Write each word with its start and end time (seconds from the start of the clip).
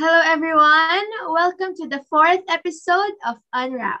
Hello, 0.00 0.22
everyone. 0.24 1.04
Welcome 1.28 1.76
to 1.76 1.86
the 1.86 2.00
fourth 2.08 2.40
episode 2.48 3.12
of 3.28 3.36
Unwrap. 3.52 4.00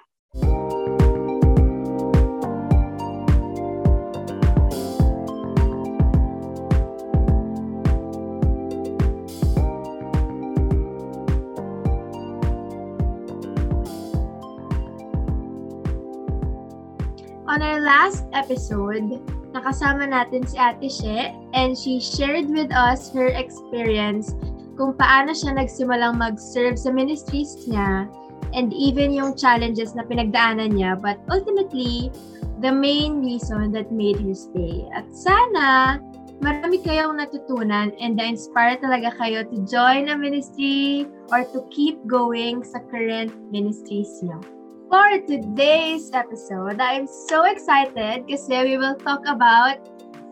On 17.44 17.60
our 17.60 17.84
last 17.84 18.24
episode, 18.32 19.20
nakasama 19.52 20.08
natin 20.08 20.48
si 20.48 20.56
Ate 20.56 20.88
She 20.88 21.28
and 21.52 21.76
she 21.76 22.00
shared 22.00 22.48
with 22.48 22.72
us 22.72 23.12
her 23.12 23.28
experience 23.36 24.32
kung 24.80 24.96
paano 24.96 25.36
siya 25.36 25.60
nagsimulang 25.60 26.16
mag-serve 26.16 26.80
sa 26.80 26.88
ministries 26.88 27.52
niya 27.68 28.08
and 28.56 28.72
even 28.72 29.12
yung 29.12 29.36
challenges 29.36 29.92
na 29.92 30.00
pinagdaanan 30.08 30.72
niya 30.72 30.96
but 30.96 31.20
ultimately 31.28 32.08
the 32.64 32.72
main 32.72 33.20
reason 33.20 33.68
that 33.76 33.92
made 33.92 34.16
her 34.16 34.32
stay. 34.32 34.88
At 34.96 35.04
sana 35.12 36.00
marami 36.40 36.80
kayong 36.80 37.20
natutunan 37.20 37.92
and 38.00 38.16
na-inspire 38.16 38.80
talaga 38.80 39.12
kayo 39.20 39.44
to 39.52 39.60
join 39.68 40.08
a 40.08 40.16
ministry 40.16 41.04
or 41.28 41.44
to 41.52 41.60
keep 41.68 42.00
going 42.08 42.64
sa 42.64 42.80
current 42.88 43.36
ministries 43.52 44.08
niyo. 44.24 44.40
For 44.88 45.22
today's 45.28 46.10
episode, 46.16 46.80
I'm 46.80 47.06
so 47.28 47.44
excited 47.46 48.24
kasi 48.26 48.54
we 48.64 48.74
will 48.80 48.96
talk 48.98 49.22
about 49.28 49.78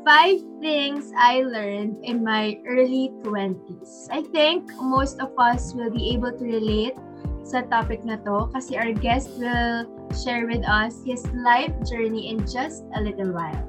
five 0.09 0.41
things 0.65 1.13
I 1.21 1.45
learned 1.45 2.01
in 2.01 2.25
my 2.25 2.57
early 2.65 3.13
20s. 3.29 4.09
I 4.09 4.23
think 4.33 4.65
most 4.81 5.21
of 5.21 5.37
us 5.37 5.75
will 5.75 5.91
be 5.91 6.17
able 6.17 6.33
to 6.33 6.45
relate 6.49 6.97
sa 7.45 7.61
topic 7.69 8.09
na 8.09 8.17
to 8.25 8.49
kasi 8.57 8.81
our 8.81 8.97
guest 8.97 9.29
will 9.37 9.85
share 10.17 10.49
with 10.49 10.65
us 10.65 11.05
his 11.05 11.29
life 11.45 11.77
journey 11.85 12.33
in 12.33 12.41
just 12.49 12.89
a 12.97 13.05
little 13.05 13.37
while. 13.37 13.61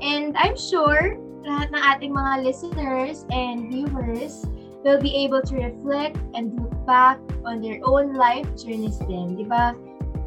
And 0.00 0.32
I'm 0.40 0.56
sure 0.56 1.20
lahat 1.44 1.68
ng 1.76 1.82
ating 1.84 2.12
mga 2.16 2.48
listeners 2.48 3.28
and 3.28 3.68
viewers 3.68 4.40
will 4.88 5.04
be 5.04 5.12
able 5.20 5.44
to 5.44 5.68
reflect 5.68 6.16
and 6.32 6.56
look 6.56 6.72
back 6.88 7.20
on 7.44 7.60
their 7.60 7.84
own 7.84 8.16
life 8.16 8.48
journeys 8.56 8.96
din. 9.04 9.36
Di 9.36 9.44
ba? 9.44 9.76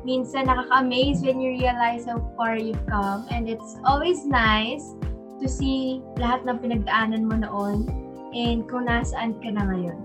minsan 0.08 0.48
nakaka-amaze 0.48 1.20
when 1.20 1.36
you 1.44 1.52
realize 1.60 2.08
how 2.08 2.16
far 2.40 2.56
you've 2.56 2.80
come 2.88 3.28
and 3.28 3.52
it's 3.52 3.76
always 3.84 4.24
nice 4.24 4.96
to 5.40 5.48
see 5.48 6.02
lahat 6.18 6.46
ng 6.46 6.58
pinagdaanan 6.62 7.26
mo 7.26 7.36
noon 7.40 7.86
and 8.34 8.66
kung 8.70 8.90
nasaan 8.90 9.38
ka 9.42 9.50
na 9.54 9.66
ngayon. 9.70 10.00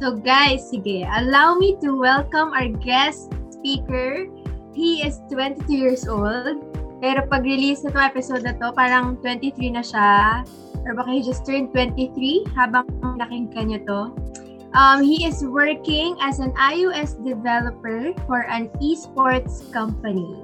So 0.00 0.16
guys, 0.16 0.66
sige, 0.66 1.04
allow 1.04 1.54
me 1.54 1.76
to 1.84 1.94
welcome 1.94 2.56
our 2.56 2.72
guest 2.80 3.30
speaker. 3.52 4.26
He 4.72 5.04
is 5.04 5.20
22 5.28 5.68
years 5.68 6.04
old. 6.08 6.64
Pero 7.02 7.26
pag-release 7.26 7.82
na 7.82 7.90
itong 7.90 8.06
episode 8.14 8.42
na 8.46 8.54
to, 8.62 8.70
parang 8.72 9.18
23 9.20 9.74
na 9.74 9.82
siya. 9.82 10.46
Or 10.86 10.94
baka 10.94 11.10
he 11.12 11.20
just 11.22 11.42
turned 11.42 11.74
23 11.74 12.14
habang 12.54 12.86
nakinggan 13.18 13.74
nyo 13.74 13.80
to. 13.86 14.00
Um, 14.72 15.04
he 15.04 15.28
is 15.28 15.44
working 15.44 16.16
as 16.24 16.40
an 16.40 16.56
iOS 16.56 17.18
developer 17.20 18.16
for 18.24 18.48
an 18.48 18.72
esports 18.80 19.60
company. 19.68 20.40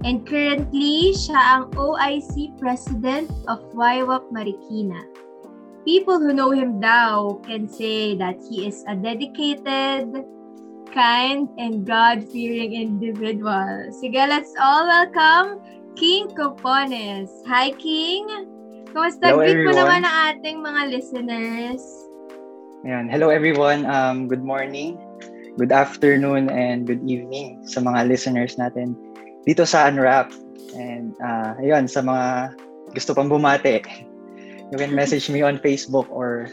And 0.00 0.24
currently, 0.24 1.12
siya 1.12 1.36
ang 1.36 1.76
OIC 1.76 2.56
president 2.56 3.28
of 3.52 3.60
YWAP 3.76 4.32
Marikina. 4.32 5.04
People 5.84 6.16
who 6.16 6.32
know 6.32 6.56
him 6.56 6.80
daw 6.80 7.36
can 7.44 7.68
say 7.68 8.16
that 8.16 8.40
he 8.48 8.64
is 8.64 8.80
a 8.88 8.96
dedicated, 8.96 10.24
kind, 10.88 11.52
and 11.60 11.84
God-fearing 11.84 12.72
individual. 12.72 13.92
Sige, 13.92 14.24
let's 14.24 14.56
all 14.56 14.88
welcome 14.88 15.60
King 16.00 16.32
Copones. 16.32 17.28
Hi, 17.44 17.68
King! 17.76 18.48
Kumusta? 18.88 19.36
Hello, 19.36 19.44
Greet 19.44 19.68
mo 19.68 19.72
naman 19.76 20.00
ang 20.08 20.16
ating 20.32 20.64
mga 20.64 20.82
listeners. 20.96 21.84
Ayan. 22.88 23.12
Hello 23.12 23.28
everyone. 23.28 23.84
Um, 23.84 24.24
good 24.24 24.40
morning, 24.40 24.96
good 25.60 25.76
afternoon, 25.76 26.48
and 26.48 26.88
good 26.88 27.04
evening 27.04 27.60
sa 27.68 27.84
mga 27.84 28.08
listeners 28.08 28.56
natin 28.56 28.96
dito 29.44 29.64
sa 29.64 29.88
Unwrap. 29.88 30.32
And 30.76 31.16
uh, 31.18 31.58
ayun, 31.58 31.90
sa 31.90 32.04
mga 32.04 32.54
gusto 32.94 33.14
pang 33.14 33.30
bumate, 33.30 33.86
you 34.70 34.76
can 34.78 34.94
message 34.94 35.30
me 35.30 35.42
on 35.42 35.58
Facebook 35.58 36.06
or 36.10 36.46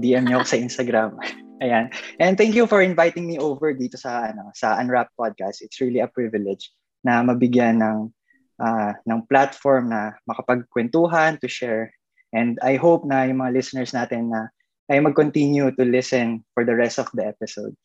DM 0.00 0.28
nyo 0.28 0.44
sa 0.44 0.58
Instagram. 0.58 1.16
Ayan. 1.62 1.94
And 2.18 2.34
thank 2.34 2.58
you 2.58 2.66
for 2.66 2.82
inviting 2.82 3.24
me 3.30 3.38
over 3.38 3.70
dito 3.70 3.94
sa 3.94 4.34
ano 4.34 4.50
sa 4.52 4.76
Unwrap 4.82 5.14
podcast. 5.14 5.62
It's 5.62 5.78
really 5.78 6.02
a 6.02 6.10
privilege 6.10 6.74
na 7.06 7.22
mabigyan 7.22 7.78
ng 7.78 8.10
uh, 8.58 8.92
ng 9.06 9.20
platform 9.30 9.94
na 9.94 10.18
makapagkwentuhan, 10.26 11.38
to 11.38 11.46
share. 11.46 11.94
And 12.34 12.58
I 12.64 12.80
hope 12.80 13.06
na 13.06 13.30
yung 13.30 13.38
mga 13.38 13.54
listeners 13.54 13.94
natin 13.94 14.34
na 14.34 14.50
ay 14.90 14.98
mag-continue 14.98 15.70
to 15.78 15.84
listen 15.86 16.42
for 16.52 16.66
the 16.66 16.74
rest 16.74 16.98
of 16.98 17.06
the 17.14 17.22
episode. 17.22 17.76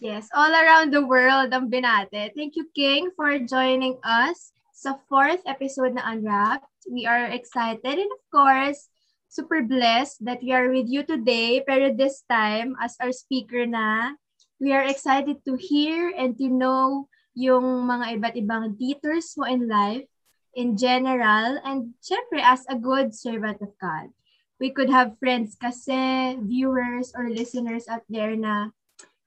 Yes, 0.00 0.28
all 0.34 0.54
around 0.54 0.94
the 0.94 1.02
world 1.02 1.50
ang 1.50 1.66
binate. 1.66 2.30
Thank 2.38 2.54
you, 2.54 2.70
King, 2.70 3.10
for 3.18 3.34
joining 3.42 3.98
us 4.06 4.54
sa 4.70 4.94
fourth 5.10 5.42
episode 5.42 5.98
na 5.98 6.06
Unwrapped. 6.06 6.86
We 6.86 7.02
are 7.02 7.26
excited 7.26 7.98
and 7.98 8.10
of 8.14 8.22
course, 8.30 8.86
super 9.26 9.62
blessed 9.62 10.22
that 10.22 10.38
we 10.38 10.54
are 10.54 10.70
with 10.70 10.86
you 10.86 11.02
today. 11.02 11.66
Pero 11.66 11.90
this 11.90 12.22
time, 12.30 12.78
as 12.78 12.94
our 13.02 13.10
speaker 13.10 13.66
na, 13.66 14.14
we 14.62 14.70
are 14.70 14.86
excited 14.86 15.42
to 15.50 15.58
hear 15.58 16.14
and 16.14 16.38
to 16.38 16.46
know 16.46 17.10
yung 17.34 17.82
mga 17.82 18.22
iba't 18.22 18.34
ibang 18.38 18.78
detours 18.78 19.34
mo 19.34 19.50
in 19.50 19.66
life 19.66 20.06
in 20.54 20.78
general 20.78 21.58
and 21.64 21.96
syempre 21.98 22.38
as 22.38 22.62
a 22.70 22.78
good 22.78 23.16
servant 23.16 23.58
of 23.58 23.74
God. 23.82 24.14
We 24.62 24.70
could 24.70 24.94
have 24.94 25.18
friends 25.18 25.58
kasi, 25.58 26.38
viewers 26.38 27.10
or 27.18 27.26
listeners 27.26 27.90
out 27.90 28.06
there 28.06 28.38
na 28.38 28.70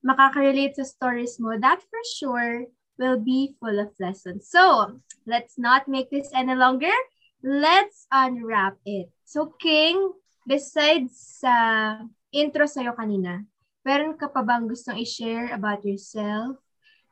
makaka-relate 0.05 0.77
sa 0.77 0.85
stories 0.85 1.41
mo, 1.41 1.57
that 1.57 1.81
for 1.81 2.01
sure 2.05 2.69
will 3.01 3.17
be 3.17 3.57
full 3.57 3.81
of 3.81 3.89
lessons. 3.97 4.47
So, 4.47 4.95
let's 5.25 5.57
not 5.57 5.89
make 5.89 6.13
this 6.13 6.29
any 6.31 6.53
longer. 6.53 6.93
Let's 7.41 8.05
unwrap 8.13 8.77
it. 8.85 9.09
So, 9.25 9.51
King, 9.57 10.13
besides 10.45 11.41
sa 11.41 11.97
intro 12.29 12.69
sa'yo 12.69 12.93
kanina, 12.93 13.43
meron 13.81 14.13
ka 14.15 14.29
pa 14.29 14.45
bang 14.45 14.69
gustong 14.69 15.01
i-share 15.01 15.51
about 15.51 15.81
yourself? 15.81 16.61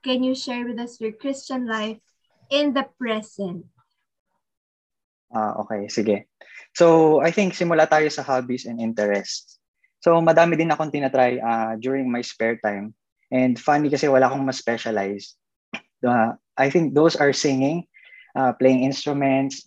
Can 0.05 0.21
you 0.21 0.37
share 0.37 0.63
with 0.63 0.77
us 0.77 1.01
your 1.01 1.17
Christian 1.17 1.65
life 1.65 1.97
in 2.53 2.77
the 2.77 2.85
present? 3.01 3.65
Ah, 5.33 5.57
okay, 5.65 5.89
sige. 5.89 6.29
So, 6.77 7.17
I 7.25 7.33
think 7.33 7.57
simula 7.57 7.89
tayo 7.89 8.05
sa 8.13 8.21
hobbies 8.21 8.69
and 8.69 8.77
interests. 8.77 9.62
So, 10.03 10.19
madami 10.19 10.59
din 10.59 10.67
akong 10.67 10.91
tinatry 10.91 11.39
uh, 11.39 11.79
during 11.79 12.11
my 12.11 12.19
spare 12.19 12.59
time. 12.59 12.91
And 13.31 13.55
funny 13.55 13.87
kasi 13.87 14.11
wala 14.11 14.27
akong 14.27 14.43
mas 14.43 14.59
specialize. 14.59 15.39
Uh, 16.03 16.35
I 16.59 16.67
think 16.67 16.91
those 16.91 17.15
are 17.15 17.31
singing, 17.31 17.87
uh, 18.35 18.51
playing 18.59 18.83
instruments, 18.83 19.63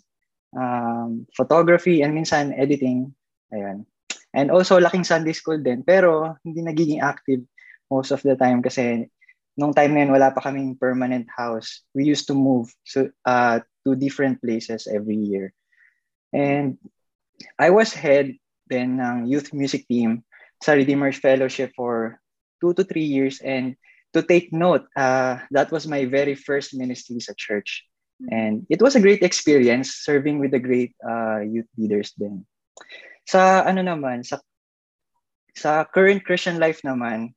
um, 0.53 1.25
photography, 1.33 2.05
and 2.05 2.13
minsan 2.13 2.53
editing. 2.53 3.17
Ayan. 3.49 3.89
And 4.37 4.53
also, 4.53 4.77
laking 4.77 5.09
Sunday 5.09 5.33
school 5.33 5.57
din. 5.57 5.81
Pero, 5.81 6.37
hindi 6.45 6.61
nagiging 6.61 7.01
active 7.01 7.41
most 7.89 8.13
of 8.13 8.21
the 8.21 8.37
time 8.37 8.61
kasi 8.61 9.09
nung 9.57 9.73
time 9.73 9.97
na 9.97 10.05
yun, 10.05 10.13
wala 10.13 10.37
pa 10.37 10.45
kaming 10.45 10.77
permanent 10.77 11.25
house. 11.33 11.81
We 11.97 12.05
used 12.05 12.29
to 12.29 12.37
move 12.37 12.69
so, 12.85 13.09
uh, 13.25 13.65
to 13.89 13.97
different 13.97 14.45
places 14.45 14.85
every 14.85 15.17
year. 15.17 15.57
And 16.37 16.77
I 17.57 17.73
was 17.73 17.97
head 17.97 18.37
then 18.69 19.01
ng 19.01 19.27
youth 19.27 19.53
music 19.53 19.87
team 19.89 20.25
sa 20.63 20.73
Redeemer's 20.73 21.19
Fellowship 21.19 21.73
for 21.77 22.21
two 22.61 22.73
to 22.75 22.85
three 22.85 23.07
years. 23.07 23.41
And 23.41 23.77
to 24.15 24.23
take 24.23 24.53
note, 24.53 24.89
uh, 24.97 25.39
that 25.51 25.71
was 25.71 25.87
my 25.87 26.05
very 26.07 26.35
first 26.35 26.75
ministry 26.75 27.21
sa 27.21 27.33
church. 27.37 27.85
And 28.33 28.65
it 28.73 28.81
was 28.81 28.97
a 28.97 29.05
great 29.05 29.21
experience 29.21 30.01
serving 30.01 30.41
with 30.41 30.51
the 30.51 30.63
great 30.63 30.97
uh, 31.05 31.45
youth 31.45 31.69
leaders 31.77 32.17
then. 32.17 32.49
Sa 33.29 33.61
ano 33.61 33.85
naman, 33.85 34.25
sa, 34.25 34.41
sa 35.53 35.85
current 35.85 36.25
Christian 36.25 36.57
life 36.57 36.81
naman, 36.81 37.37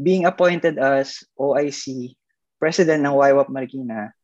being 0.00 0.24
appointed 0.24 0.80
as 0.80 1.20
OIC 1.36 2.16
president 2.56 3.04
ng 3.04 3.12
YWAP 3.12 3.52
Marikina, 3.52 4.16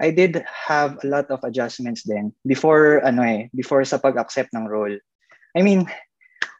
I 0.00 0.10
did 0.10 0.42
have 0.48 0.98
a 1.04 1.06
lot 1.06 1.30
of 1.30 1.44
adjustments 1.44 2.02
then 2.02 2.34
before 2.42 3.04
ano 3.04 3.22
eh, 3.22 3.40
before 3.54 3.84
sa 3.84 4.00
pag-accept 4.00 4.50
ng 4.50 4.66
role. 4.66 4.98
I 5.54 5.62
mean, 5.62 5.86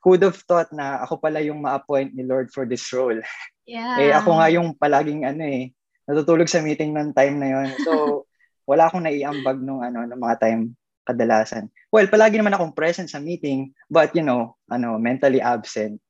who 0.03 0.15
would 0.15 0.23
have 0.23 0.39
thought 0.47 0.71
na 0.71 1.03
ako 1.03 1.19
pala 1.19 1.43
yung 1.43 1.61
ma-appoint 1.61 2.15
ni 2.15 2.23
Lord 2.23 2.55
for 2.55 2.65
this 2.65 2.87
role? 2.95 3.19
Yeah. 3.67 3.99
Eh 3.99 4.13
ako 4.15 4.39
nga 4.39 4.49
yung 4.53 4.77
palaging 4.79 5.27
ano 5.27 5.43
eh, 5.43 5.75
natutulog 6.07 6.47
sa 6.47 6.63
meeting 6.63 6.95
ng 6.95 7.11
time 7.13 7.37
na 7.43 7.49
yon. 7.51 7.69
So 7.83 7.93
wala 8.71 8.89
akong 8.89 9.05
naiambag 9.05 9.61
nung 9.61 9.85
ano 9.85 10.05
ng 10.09 10.21
mga 10.21 10.37
time 10.41 10.63
kadalasan. 11.05 11.69
Well, 11.93 12.09
palagi 12.09 12.41
naman 12.41 12.57
akong 12.57 12.73
present 12.73 13.13
sa 13.13 13.21
meeting, 13.21 13.77
but 13.93 14.17
you 14.17 14.25
know, 14.25 14.57
ano, 14.73 14.97
mentally 14.97 15.39
absent. 15.39 16.01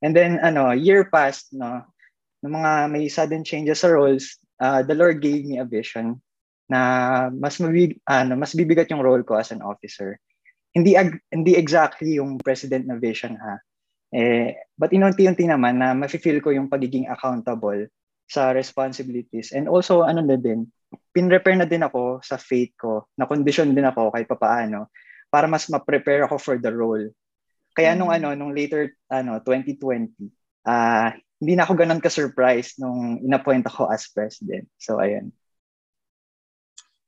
And 0.00 0.16
then, 0.16 0.40
ano, 0.40 0.72
year 0.72 1.08
passed, 1.08 1.52
no, 1.52 1.84
ng 2.40 2.52
mga 2.52 2.72
may 2.92 3.08
sudden 3.08 3.44
changes 3.44 3.84
sa 3.84 3.92
roles, 3.92 4.40
uh, 4.60 4.80
the 4.84 4.96
Lord 4.96 5.20
gave 5.20 5.44
me 5.44 5.60
a 5.60 5.68
vision 5.68 6.20
na 6.66 7.28
mas 7.30 7.60
mabig, 7.60 8.00
ano, 8.08 8.34
mas 8.34 8.56
bibigat 8.56 8.90
yung 8.90 9.04
role 9.04 9.22
ko 9.22 9.36
as 9.36 9.52
an 9.52 9.62
officer. 9.62 10.18
Hindi 10.76 10.92
ag, 10.92 11.16
hindi 11.32 11.56
exactly 11.56 12.20
yung 12.20 12.36
president 12.36 12.84
na 12.84 13.00
vision 13.00 13.32
ha. 13.40 13.56
Eh, 14.12 14.52
but 14.76 14.92
inunti-unti 14.92 15.48
naman 15.48 15.80
na 15.80 15.96
mafe-feel 15.96 16.44
ko 16.44 16.52
yung 16.52 16.68
pagiging 16.68 17.08
accountable 17.08 17.88
sa 18.28 18.52
responsibilities. 18.52 19.56
And 19.56 19.72
also, 19.72 20.04
ano 20.04 20.20
na 20.20 20.36
din, 20.36 20.68
pinrepair 21.16 21.56
na 21.56 21.66
din 21.66 21.82
ako 21.82 22.20
sa 22.20 22.36
faith 22.36 22.76
ko, 22.76 23.08
na 23.16 23.24
condition 23.24 23.72
din 23.72 23.88
ako 23.88 24.12
kahit 24.12 24.28
papaano 24.28 24.92
para 25.32 25.50
mas 25.50 25.66
ma-prepare 25.66 26.28
ako 26.28 26.36
for 26.38 26.56
the 26.60 26.70
role. 26.70 27.08
Kaya 27.74 27.96
nung 27.96 28.12
mm. 28.12 28.16
ano, 28.20 28.28
nung 28.36 28.52
later 28.54 28.92
ano 29.10 29.40
2020, 29.42 30.12
ah 30.66 30.70
uh, 30.70 31.08
hindi 31.36 31.52
na 31.52 31.68
ako 31.68 31.72
ganun 31.76 32.00
ka-surprise 32.00 32.80
nung 32.80 33.20
inappoint 33.20 33.68
ako 33.68 33.92
as 33.92 34.08
president. 34.08 34.64
So 34.80 34.96
ayun. 34.96 35.28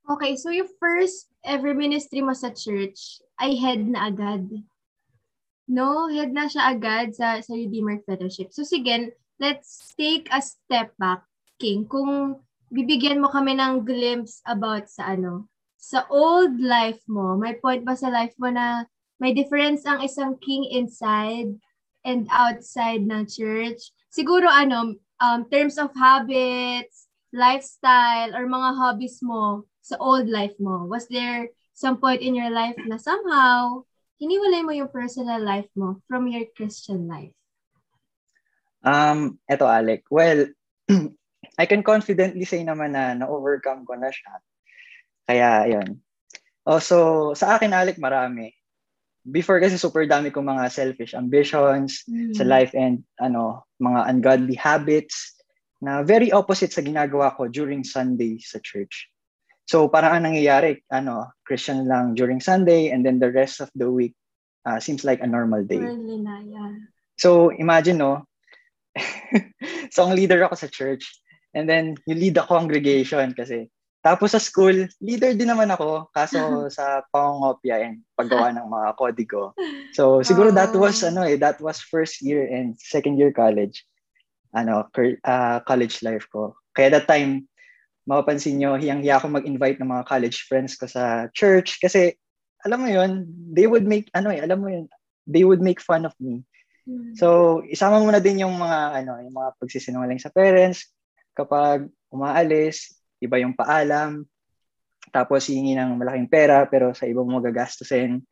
Okay, 0.08 0.36
so 0.36 0.52
yung 0.52 0.68
first 0.76 1.32
ever 1.44 1.72
ministry 1.72 2.20
mo 2.20 2.36
sa 2.36 2.52
church 2.52 3.20
ay 3.38 3.54
head 3.56 3.86
na 3.86 4.10
agad. 4.10 4.46
No, 5.68 6.08
head 6.08 6.34
na 6.34 6.48
siya 6.48 6.74
agad 6.74 7.14
sa 7.14 7.38
sa 7.44 7.52
Redeemer 7.54 8.02
Fellowship. 8.04 8.50
So 8.50 8.64
sige, 8.64 9.14
let's 9.38 9.94
take 9.94 10.26
a 10.34 10.42
step 10.42 10.96
back, 10.98 11.22
King. 11.62 11.86
Kung 11.86 12.42
bibigyan 12.68 13.22
mo 13.22 13.30
kami 13.32 13.56
ng 13.56 13.84
glimpse 13.86 14.42
about 14.44 14.90
sa 14.90 15.14
ano, 15.14 15.46
sa 15.78 16.04
old 16.10 16.58
life 16.58 17.00
mo, 17.06 17.38
may 17.38 17.54
point 17.56 17.86
ba 17.86 17.94
sa 17.94 18.10
life 18.10 18.34
mo 18.36 18.50
na 18.50 18.84
may 19.22 19.34
difference 19.34 19.86
ang 19.86 20.02
isang 20.02 20.38
king 20.42 20.66
inside 20.66 21.54
and 22.02 22.26
outside 22.30 23.02
ng 23.06 23.26
church. 23.26 23.94
Siguro 24.10 24.46
ano, 24.50 24.98
um, 25.22 25.40
terms 25.50 25.78
of 25.78 25.94
habits, 25.94 27.06
lifestyle, 27.34 28.34
or 28.34 28.46
mga 28.46 28.70
hobbies 28.78 29.20
mo 29.22 29.66
sa 29.82 29.96
old 30.00 30.28
life 30.28 30.54
mo. 30.58 30.86
Was 30.86 31.06
there 31.08 31.50
some 31.78 32.02
point 32.02 32.18
in 32.26 32.34
your 32.34 32.50
life 32.50 32.74
na 32.90 32.98
somehow 32.98 33.86
hiniwalay 34.18 34.66
mo 34.66 34.74
yung 34.74 34.90
personal 34.90 35.38
life 35.38 35.70
mo 35.78 36.02
from 36.10 36.26
your 36.26 36.42
Christian 36.58 37.06
life? 37.06 37.30
Um, 38.82 39.38
eto 39.46 39.70
Alec. 39.70 40.02
Well, 40.10 40.50
I 41.62 41.64
can 41.70 41.86
confidently 41.86 42.42
say 42.42 42.66
naman 42.66 42.98
na 42.98 43.14
na-overcome 43.14 43.86
ko 43.86 43.94
na 43.94 44.10
siya. 44.10 44.42
Kaya, 45.30 45.50
yun. 45.70 46.02
Also, 46.66 47.30
sa 47.38 47.54
akin, 47.54 47.70
Alec, 47.70 48.02
marami 48.02 48.58
before 49.28 49.60
kasi 49.60 49.76
super 49.76 50.08
dami 50.08 50.32
kong 50.32 50.48
mga 50.48 50.72
selfish 50.72 51.12
ambitions 51.12 52.02
mm. 52.08 52.32
sa 52.32 52.48
life 52.48 52.72
and 52.72 53.04
ano, 53.20 53.62
mga 53.78 54.00
ungodly 54.08 54.56
habits 54.56 55.36
na 55.84 56.02
very 56.02 56.32
opposite 56.32 56.72
sa 56.72 56.82
ginagawa 56.82 57.30
ko 57.36 57.46
during 57.46 57.84
Sunday 57.84 58.40
sa 58.40 58.58
church. 58.64 59.06
So 59.68 59.84
parang 59.92 60.16
ang 60.16 60.24
nangyayari, 60.32 60.80
ano, 60.88 61.28
Christian 61.44 61.84
lang 61.84 62.16
during 62.16 62.40
Sunday 62.40 62.88
and 62.88 63.04
then 63.04 63.20
the 63.20 63.28
rest 63.28 63.60
of 63.60 63.68
the 63.76 63.92
week 63.92 64.16
uh, 64.64 64.80
seems 64.80 65.04
like 65.04 65.20
a 65.20 65.28
normal 65.28 65.60
day. 65.60 65.84
Na, 65.84 66.40
yeah. 66.40 66.72
So 67.20 67.52
imagine 67.52 68.00
no, 68.00 68.24
song 69.94 70.16
leader 70.16 70.40
ako 70.40 70.56
sa 70.56 70.72
church 70.72 71.04
and 71.52 71.68
then 71.68 72.00
you 72.08 72.16
lead 72.16 72.40
a 72.40 72.48
congregation 72.48 73.36
kasi 73.36 73.68
tapos 73.98 74.32
sa 74.32 74.40
school, 74.40 74.88
leader 75.02 75.34
din 75.34 75.50
naman 75.50 75.68
ako, 75.74 76.08
kaso 76.14 76.38
sa 76.76 77.04
pangongopya 77.12 77.82
and 77.82 78.00
paggawa 78.14 78.54
ng 78.54 78.64
mga 78.64 78.88
kodigo. 78.96 79.52
So 79.92 80.18
siguro 80.28 80.54
oh. 80.54 80.56
that 80.56 80.72
was 80.72 81.04
ano 81.04 81.26
eh, 81.26 81.36
that 81.36 81.60
was 81.60 81.82
first 81.82 82.22
year 82.24 82.46
and 82.46 82.78
second 82.80 83.20
year 83.20 83.34
college. 83.34 83.84
Ano, 84.56 84.88
uh, 85.28 85.60
college 85.68 86.00
life 86.00 86.24
ko. 86.32 86.56
Kaya 86.72 86.88
that 86.96 87.04
time, 87.04 87.50
mapapansin 88.08 88.56
nyo, 88.56 88.80
hiyang-hiya 88.80 89.20
ako 89.20 89.28
mag-invite 89.28 89.76
ng 89.76 89.92
mga 89.92 90.08
college 90.08 90.48
friends 90.48 90.80
ko 90.80 90.88
sa 90.88 91.28
church 91.36 91.76
kasi 91.76 92.16
alam 92.64 92.80
mo 92.80 92.88
yun, 92.88 93.28
they 93.52 93.68
would 93.68 93.84
make, 93.84 94.08
ano 94.16 94.32
eh, 94.32 94.40
alam 94.40 94.58
mo 94.64 94.72
yun, 94.72 94.88
they 95.28 95.44
would 95.44 95.60
make 95.60 95.78
fun 95.78 96.08
of 96.08 96.16
me. 96.16 96.42
Hmm. 96.88 97.12
So, 97.14 97.60
isama 97.68 98.00
mo 98.00 98.08
na 98.08 98.18
din 98.18 98.40
yung 98.40 98.56
mga, 98.56 99.04
ano, 99.04 99.20
yung 99.20 99.36
mga 99.36 99.50
pagsisinungaling 99.60 100.18
sa 100.18 100.32
parents 100.32 100.88
kapag 101.36 101.86
umaalis, 102.08 102.96
iba 103.20 103.36
yung 103.38 103.52
paalam, 103.52 104.24
tapos 105.12 105.46
hihingi 105.46 105.76
ng 105.76 106.00
malaking 106.00 106.32
pera 106.32 106.64
pero 106.64 106.96
sa 106.96 107.04
ibang 107.04 107.28
mo 107.28 107.44
gagastusin. 107.44 108.24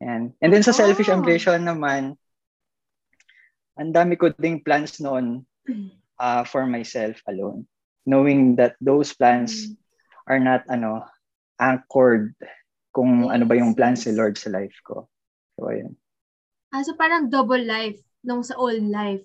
And, 0.00 0.32
and 0.40 0.50
then 0.50 0.64
sa 0.64 0.72
oh. 0.72 0.78
selfish 0.80 1.12
ambition 1.12 1.68
naman, 1.68 2.16
ang 3.78 3.90
dami 3.94 4.18
ko 4.18 4.32
ding 4.34 4.64
plans 4.64 4.98
noon 4.98 5.46
uh, 6.18 6.42
for 6.42 6.66
myself 6.66 7.20
alone. 7.30 7.68
Knowing 8.08 8.56
that 8.56 8.80
those 8.80 9.12
plans 9.12 9.68
mm. 9.68 9.76
are 10.24 10.40
not 10.40 10.64
ano 10.72 11.04
anchored 11.60 12.32
kung 12.96 13.28
yes. 13.28 13.36
ano 13.36 13.44
ba 13.44 13.54
yung 13.60 13.76
plans 13.76 14.08
ni 14.08 14.16
Lord 14.16 14.40
sa 14.40 14.48
life 14.48 14.74
ko. 14.80 15.04
So, 15.60 15.68
ayun. 15.68 15.92
Ah, 16.72 16.80
so 16.80 16.96
parang 16.96 17.28
double 17.28 17.60
life 17.60 18.00
nung 18.24 18.40
sa 18.40 18.56
old 18.56 18.80
life. 18.88 19.24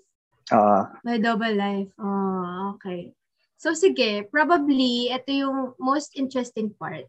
Oo. 0.51 0.59
Uh, 0.59 0.83
May 1.07 1.19
double 1.23 1.55
life. 1.55 1.91
Oh, 1.95 2.75
okay. 2.75 3.15
So 3.55 3.71
sige, 3.71 4.27
probably 4.27 5.07
ito 5.07 5.31
yung 5.31 5.71
most 5.79 6.19
interesting 6.19 6.75
part. 6.75 7.07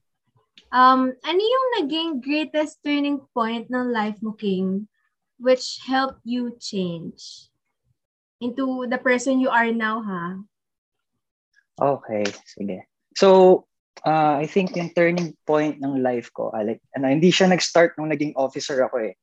Um, 0.70 1.10
ano 1.26 1.42
yung 1.42 1.66
naging 1.82 2.22
greatest 2.22 2.78
turning 2.86 3.18
point 3.34 3.66
ng 3.70 3.90
life 3.90 4.22
mo, 4.22 4.34
King, 4.38 4.86
which 5.38 5.82
helped 5.82 6.22
you 6.22 6.54
change 6.62 7.50
into 8.38 8.86
the 8.86 8.98
person 8.98 9.42
you 9.42 9.50
are 9.50 9.74
now, 9.74 9.98
ha? 10.02 10.38
Okay, 11.74 12.24
sige. 12.46 12.86
So, 13.18 13.66
uh, 14.06 14.38
I 14.38 14.46
think 14.46 14.74
yung 14.78 14.94
turning 14.94 15.34
point 15.46 15.82
ng 15.82 16.02
life 16.02 16.30
ko, 16.30 16.54
Alec, 16.54 16.82
ano, 16.94 17.10
hindi 17.10 17.30
siya 17.30 17.50
nag-start 17.50 17.98
nung 17.98 18.10
naging 18.10 18.34
officer 18.38 18.82
ako 18.82 19.10
eh. 19.10 19.14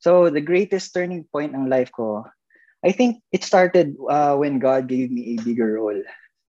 So, 0.00 0.30
the 0.30 0.42
greatest 0.42 0.94
turning 0.94 1.26
point 1.28 1.52
ng 1.52 1.68
life 1.68 1.90
ko, 1.92 2.24
I 2.80 2.92
think 2.92 3.20
it 3.30 3.44
started 3.44 3.94
uh, 4.08 4.34
when 4.40 4.58
God 4.58 4.88
gave 4.88 5.12
me 5.12 5.36
a 5.36 5.42
bigger 5.44 5.76
role 5.76 6.00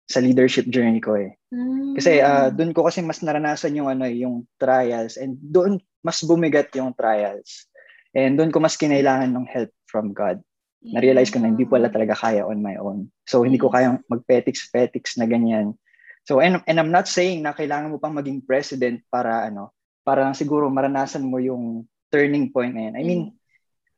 sa 0.08 0.24
leadership 0.24 0.68
journey 0.68 1.04
ko 1.04 1.16
eh. 1.20 1.36
Mm. 1.52 1.96
Kasi 2.00 2.24
uh, 2.24 2.52
doon 2.52 2.72
ko 2.72 2.88
kasi 2.88 3.04
mas 3.04 3.20
naranasan 3.20 3.76
yung 3.76 3.92
ano 3.92 4.08
yung 4.08 4.48
trials 4.60 5.20
and 5.20 5.36
doon 5.40 5.80
mas 6.04 6.24
bumigat 6.24 6.72
yung 6.76 6.96
trials. 6.96 7.68
And 8.16 8.36
doon 8.36 8.52
ko 8.52 8.60
mas 8.60 8.76
kinailangan 8.76 9.32
ng 9.32 9.48
help 9.48 9.72
from 9.88 10.12
God. 10.12 10.44
Yeah. 10.82 10.98
Na-realize 10.98 11.30
ko 11.30 11.38
na 11.38 11.54
hindi 11.54 11.66
pala 11.70 11.94
talaga 11.94 12.18
kaya 12.18 12.46
on 12.46 12.62
my 12.62 12.78
own. 12.82 13.14
So 13.30 13.46
hindi 13.46 13.62
ko 13.62 13.70
kayang 13.70 14.02
magpetics-petics 14.10 15.22
na 15.22 15.30
ganyan. 15.30 15.78
So 16.26 16.42
and, 16.42 16.62
and 16.66 16.78
I'm 16.82 16.90
not 16.90 17.06
saying 17.06 17.46
na 17.46 17.54
kailangan 17.54 17.94
mo 17.94 17.98
pang 18.02 18.18
maging 18.18 18.46
president 18.46 19.06
para 19.14 19.46
ano, 19.46 19.74
para 20.02 20.26
lang 20.26 20.34
siguro 20.34 20.70
maranasan 20.74 21.30
mo 21.30 21.38
yung 21.38 21.86
turning 22.10 22.50
point 22.50 22.74
na 22.74 22.90
yan. 22.90 22.96
I 22.98 23.04
mean, 23.06 23.22
mm. 23.30 23.34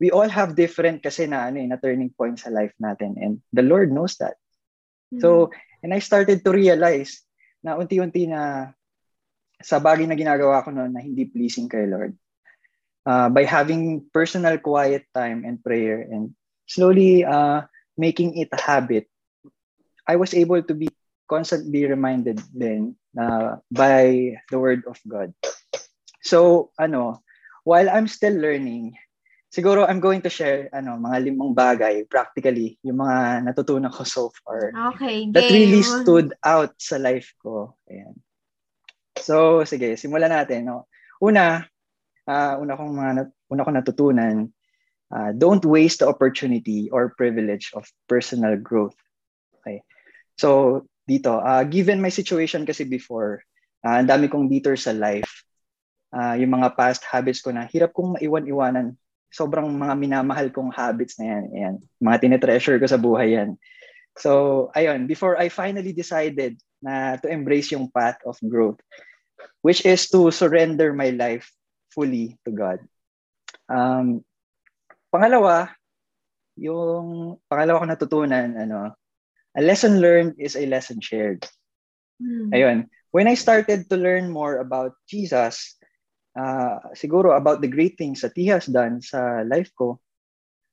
we 0.04 0.12
all 0.12 0.28
have 0.28 0.60
different 0.60 1.00
kasi 1.00 1.24
na 1.24 1.48
ano 1.48 1.64
eh, 1.64 1.68
na 1.68 1.80
turning 1.80 2.12
point 2.12 2.36
sa 2.36 2.52
life 2.52 2.76
natin 2.84 3.16
and 3.16 3.40
the 3.56 3.64
Lord 3.64 3.96
knows 3.96 4.20
that. 4.20 4.36
So, 5.24 5.48
mm. 5.48 5.56
And 5.84 5.92
I 5.92 6.00
started 6.00 6.42
to 6.48 6.52
realize 6.56 7.20
na 7.60 7.76
unti-unti 7.76 8.32
na 8.32 8.72
sa 9.60 9.84
bagay 9.84 10.08
na 10.08 10.16
ginagawa 10.16 10.64
ko 10.64 10.72
noon 10.72 10.96
na 10.96 11.04
hindi 11.04 11.28
pleasing 11.28 11.68
kay 11.68 11.86
Lord. 11.92 12.16
Uh, 13.04 13.28
by 13.28 13.44
having 13.44 14.08
personal 14.16 14.56
quiet 14.64 15.04
time 15.12 15.44
and 15.44 15.60
prayer 15.60 16.08
and 16.08 16.32
slowly 16.74 17.22
uh, 17.22 17.70
making 17.98 18.34
it 18.42 18.50
a 18.50 18.58
habit, 18.58 19.06
I 20.10 20.18
was 20.18 20.34
able 20.34 20.66
to 20.66 20.74
be 20.74 20.90
constantly 21.30 21.86
reminded 21.86 22.42
then 22.50 22.98
uh, 23.14 23.62
by 23.70 24.36
the 24.50 24.58
word 24.58 24.84
of 24.90 24.98
God. 25.06 25.34
So, 26.26 26.72
ano, 26.80 27.22
while 27.64 27.90
I'm 27.90 28.10
still 28.10 28.34
learning, 28.34 28.98
siguro 29.54 29.86
I'm 29.86 30.02
going 30.02 30.26
to 30.26 30.34
share 30.34 30.68
ano 30.74 30.98
mga 30.98 31.30
limang 31.30 31.54
bagay 31.54 32.10
practically 32.10 32.82
yung 32.82 33.06
mga 33.06 33.46
natutunan 33.46 33.94
ko 33.94 34.04
so 34.04 34.34
far. 34.42 34.74
Okay, 34.98 35.30
game. 35.30 35.32
That 35.38 35.54
really 35.54 35.86
stood 35.86 36.34
out 36.42 36.74
sa 36.82 36.98
life 36.98 37.38
ko. 37.38 37.78
Ayan. 37.86 38.18
So, 39.22 39.62
sige, 39.64 39.94
simulan 39.94 40.34
natin. 40.34 40.68
No? 40.68 40.90
Una, 41.22 41.62
uh, 42.28 42.54
una 42.58 42.74
kong 42.76 42.92
mga 42.92 43.12
una 43.54 43.62
kong 43.64 43.78
natutunan, 43.78 44.36
uh, 45.14 45.32
don't 45.38 45.64
waste 45.64 46.02
the 46.02 46.10
opportunity 46.10 46.90
or 46.90 47.14
privilege 47.14 47.70
of 47.78 47.86
personal 48.10 48.58
growth. 48.58 48.98
Okay. 49.62 49.86
So, 50.42 50.84
dito, 51.06 51.38
uh, 51.38 51.64
given 51.64 52.02
my 52.02 52.10
situation 52.10 52.66
kasi 52.66 52.84
before, 52.84 53.46
uh, 53.86 54.02
ang 54.02 54.10
dami 54.10 54.26
kong 54.28 54.50
detour 54.50 54.76
sa 54.76 54.92
life, 54.92 55.46
uh, 56.10 56.34
yung 56.34 56.58
mga 56.58 56.74
past 56.74 57.06
habits 57.06 57.46
ko 57.46 57.54
na 57.54 57.70
hirap 57.70 57.94
kong 57.94 58.18
maiwan-iwanan 58.18 58.98
sobrang 59.34 59.66
mga 59.66 59.98
minamahal 59.98 60.54
kong 60.54 60.70
habits 60.70 61.18
na 61.18 61.26
yan. 61.26 61.44
Ayan. 61.58 61.76
Mga 61.98 62.18
tinetreasure 62.22 62.78
ko 62.78 62.86
sa 62.86 63.02
buhay 63.02 63.34
yan. 63.34 63.58
So, 64.14 64.70
ayun, 64.78 65.10
before 65.10 65.42
I 65.42 65.50
finally 65.50 65.90
decided 65.90 66.62
na 66.78 67.18
to 67.18 67.26
embrace 67.26 67.74
yung 67.74 67.90
path 67.90 68.22
of 68.30 68.38
growth, 68.46 68.78
which 69.66 69.90
is 69.90 70.06
to 70.14 70.30
surrender 70.30 70.94
my 70.94 71.10
life 71.10 71.50
fully 71.90 72.38
to 72.46 72.54
God. 72.54 72.78
Um, 73.66 74.22
pangalawa, 75.14 75.70
yung 76.58 77.38
pangalawa 77.46 77.86
ko 77.86 77.86
natutunan, 77.86 78.50
ano, 78.58 78.98
a 79.54 79.62
lesson 79.62 80.02
learned 80.02 80.34
is 80.42 80.58
a 80.58 80.66
lesson 80.66 80.98
shared. 80.98 81.46
Hmm. 82.18 82.50
Ayun. 82.50 82.90
When 83.14 83.30
I 83.30 83.38
started 83.38 83.86
to 83.94 83.96
learn 83.98 84.34
more 84.34 84.58
about 84.58 84.98
Jesus, 85.06 85.78
uh, 86.34 86.82
siguro 86.98 87.38
about 87.38 87.62
the 87.62 87.70
great 87.70 87.94
things 87.94 88.26
that 88.26 88.34
He 88.34 88.50
has 88.50 88.66
done 88.66 89.06
sa 89.06 89.46
life 89.46 89.70
ko, 89.78 90.02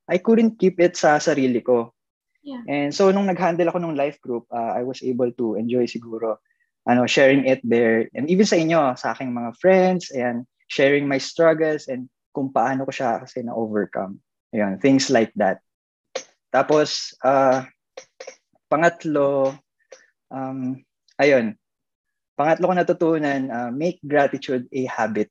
I 0.09 0.17
couldn't 0.17 0.57
keep 0.57 0.81
it 0.81 0.97
sa 0.97 1.21
sarili 1.21 1.61
ko. 1.61 1.93
Yeah. 2.41 2.65
And 2.65 2.89
so 2.89 3.13
nung 3.13 3.29
nag-handle 3.29 3.69
ako 3.69 3.85
ng 3.85 4.01
life 4.01 4.17
group, 4.25 4.49
uh, 4.49 4.73
I 4.73 4.81
was 4.89 5.05
able 5.05 5.29
to 5.37 5.61
enjoy 5.61 5.85
siguro 5.85 6.41
ano 6.89 7.05
sharing 7.05 7.45
it 7.45 7.61
there 7.61 8.09
and 8.17 8.25
even 8.33 8.49
sa 8.49 8.57
inyo, 8.57 8.97
sa 8.97 9.13
aking 9.13 9.37
mga 9.37 9.53
friends 9.61 10.09
and 10.09 10.49
sharing 10.73 11.05
my 11.05 11.21
struggles 11.21 11.93
and 11.93 12.09
kung 12.33 12.49
paano 12.49 12.89
ko 12.89 12.93
siya 12.95 13.21
kasi 13.21 13.45
na-overcome. 13.45 14.17
Ayun, 14.51 14.83
things 14.83 15.11
like 15.11 15.31
that. 15.39 15.63
Tapos, 16.51 17.15
uh, 17.23 17.63
pangatlo, 18.67 19.55
um, 20.31 20.75
ayun, 21.19 21.55
pangatlo 22.35 22.71
ko 22.71 22.75
natutunan, 22.75 23.47
uh, 23.47 23.71
make 23.71 24.03
gratitude 24.03 24.67
a 24.75 24.83
habit. 24.91 25.31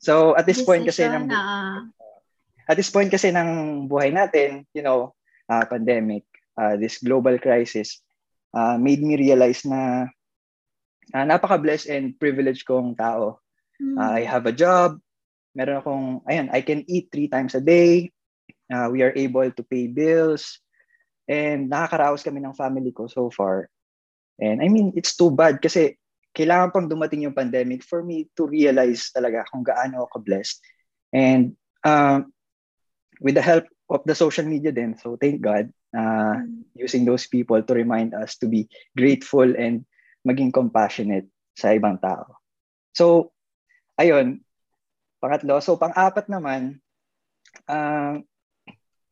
So, 0.00 0.34
at 0.34 0.48
this 0.48 0.64
Decision 0.64 0.66
point 0.66 0.84
kasi 0.88 1.04
ng, 1.06 1.24
uh, 1.28 1.78
at 2.66 2.76
this 2.80 2.90
point 2.90 3.12
kasi 3.12 3.28
ng 3.30 3.84
buhay 3.86 4.10
natin, 4.10 4.64
you 4.72 4.82
know, 4.82 5.12
uh, 5.52 5.64
pandemic, 5.68 6.24
uh, 6.56 6.80
this 6.80 6.98
global 7.04 7.36
crisis, 7.36 8.00
uh, 8.56 8.80
made 8.80 9.04
me 9.04 9.20
realize 9.20 9.68
na 9.68 10.08
uh, 11.12 11.24
napaka-blessed 11.28 11.92
and 11.92 12.16
privileged 12.16 12.64
kong 12.64 12.96
tao. 12.96 13.38
Mm. 13.76 13.96
Uh, 14.00 14.12
I 14.16 14.22
have 14.24 14.48
a 14.48 14.56
job, 14.56 14.96
meron 15.52 15.80
akong, 15.80 16.06
ayun, 16.26 16.48
I 16.52 16.60
can 16.64 16.84
eat 16.88 17.12
three 17.12 17.28
times 17.28 17.54
a 17.54 17.62
day, 17.62 18.12
Uh, 18.72 18.88
we 18.88 19.04
are 19.04 19.12
able 19.12 19.52
to 19.52 19.62
pay 19.62 19.84
bills. 19.84 20.56
And 21.28 21.68
nakakaraos 21.68 22.24
kami 22.24 22.40
ng 22.40 22.56
family 22.56 22.90
ko 22.90 23.04
so 23.04 23.28
far. 23.28 23.68
And 24.40 24.64
I 24.64 24.72
mean, 24.72 24.96
it's 24.96 25.12
too 25.12 25.28
bad 25.28 25.60
kasi 25.60 26.00
kailangan 26.32 26.72
pang 26.72 26.88
dumating 26.88 27.28
yung 27.28 27.36
pandemic 27.36 27.84
for 27.84 28.00
me 28.00 28.32
to 28.40 28.48
realize 28.48 29.12
talaga 29.12 29.44
kung 29.52 29.60
gaano 29.60 30.08
ako 30.08 30.24
blessed. 30.24 30.64
And 31.12 31.52
uh, 31.84 32.24
with 33.20 33.36
the 33.36 33.44
help 33.44 33.68
of 33.92 34.00
the 34.08 34.16
social 34.16 34.48
media 34.48 34.72
then, 34.72 34.96
so 34.96 35.20
thank 35.20 35.44
God, 35.44 35.68
uh, 35.92 36.40
using 36.72 37.04
those 37.04 37.28
people 37.28 37.60
to 37.60 37.72
remind 37.76 38.16
us 38.16 38.40
to 38.40 38.48
be 38.48 38.72
grateful 38.96 39.44
and 39.44 39.84
maging 40.24 40.48
compassionate 40.48 41.28
sa 41.52 41.76
ibang 41.76 42.00
tao. 42.00 42.40
So, 42.96 43.36
ayun, 44.00 44.40
pangatlo. 45.22 45.62
So, 45.62 45.78
pang-apat 45.78 46.26
naman, 46.26 46.82
uh, 47.70 48.18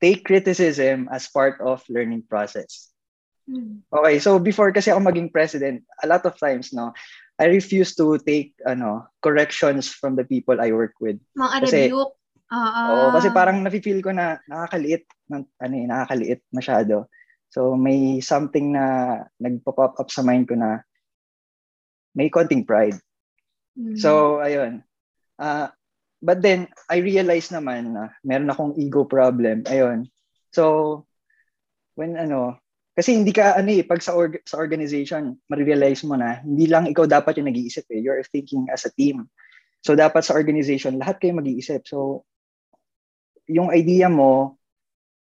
take 0.02 0.26
criticism 0.26 1.06
as 1.12 1.30
part 1.30 1.62
of 1.62 1.84
learning 1.86 2.26
process. 2.26 2.90
Hmm. 3.46 3.84
Okay, 3.92 4.18
so 4.18 4.38
before 4.40 4.72
kasi 4.72 4.90
ako 4.90 5.06
maging 5.06 5.30
president, 5.30 5.84
a 6.02 6.06
lot 6.08 6.24
of 6.26 6.34
times, 6.40 6.72
no, 6.72 6.90
I 7.40 7.48
refuse 7.48 7.96
to 7.96 8.20
take 8.20 8.52
ano 8.68 9.08
corrections 9.24 9.88
from 9.88 10.16
the 10.16 10.28
people 10.28 10.60
I 10.60 10.72
work 10.76 10.96
with. 11.00 11.16
Mga 11.36 11.50
kasi, 11.64 11.78
rebuke. 11.88 12.14
Uh, 12.50 12.70
oo, 12.90 13.06
kasi 13.14 13.28
parang 13.30 13.62
nafe-feel 13.62 14.02
ko 14.02 14.10
na 14.10 14.42
nakakaliit, 14.50 15.06
ng, 15.30 15.46
ano 15.62 15.74
eh, 15.78 15.86
nakakaliit 15.86 16.40
masyado. 16.50 17.06
So 17.50 17.74
may 17.74 18.22
something 18.22 18.74
na 18.74 18.84
nagpo-pop 19.38 19.98
up 19.98 20.10
sa 20.10 20.22
mind 20.22 20.46
ko 20.50 20.54
na 20.58 20.82
may 22.14 22.30
konting 22.30 22.66
pride. 22.66 22.98
Mm. 23.78 23.98
So 23.98 24.38
ayun. 24.42 24.82
Uh, 25.40 25.72
But 26.20 26.44
then, 26.44 26.68
I 26.92 27.00
realized 27.00 27.48
naman 27.48 27.96
na 27.96 28.12
meron 28.20 28.52
akong 28.52 28.76
ego 28.76 29.08
problem. 29.08 29.64
Ayun. 29.64 30.12
So, 30.52 31.04
when 31.96 32.20
ano, 32.20 32.60
kasi 32.92 33.16
hindi 33.16 33.32
ka, 33.32 33.56
ano 33.56 33.72
eh, 33.72 33.80
pag 33.80 34.04
sa, 34.04 34.12
org- 34.12 34.44
sa 34.44 34.60
organization, 34.60 35.40
marirealize 35.48 36.04
mo 36.04 36.20
na, 36.20 36.44
hindi 36.44 36.68
lang 36.68 36.84
ikaw 36.84 37.08
dapat 37.08 37.40
yung 37.40 37.48
nag-iisip 37.48 37.88
eh. 37.88 38.04
You're 38.04 38.20
thinking 38.28 38.68
as 38.68 38.84
a 38.84 38.92
team. 38.92 39.32
So, 39.80 39.96
dapat 39.96 40.28
sa 40.28 40.36
organization, 40.36 41.00
lahat 41.00 41.24
kayo 41.24 41.40
mag-iisip. 41.40 41.88
So, 41.88 42.28
yung 43.48 43.72
idea 43.72 44.12
mo, 44.12 44.60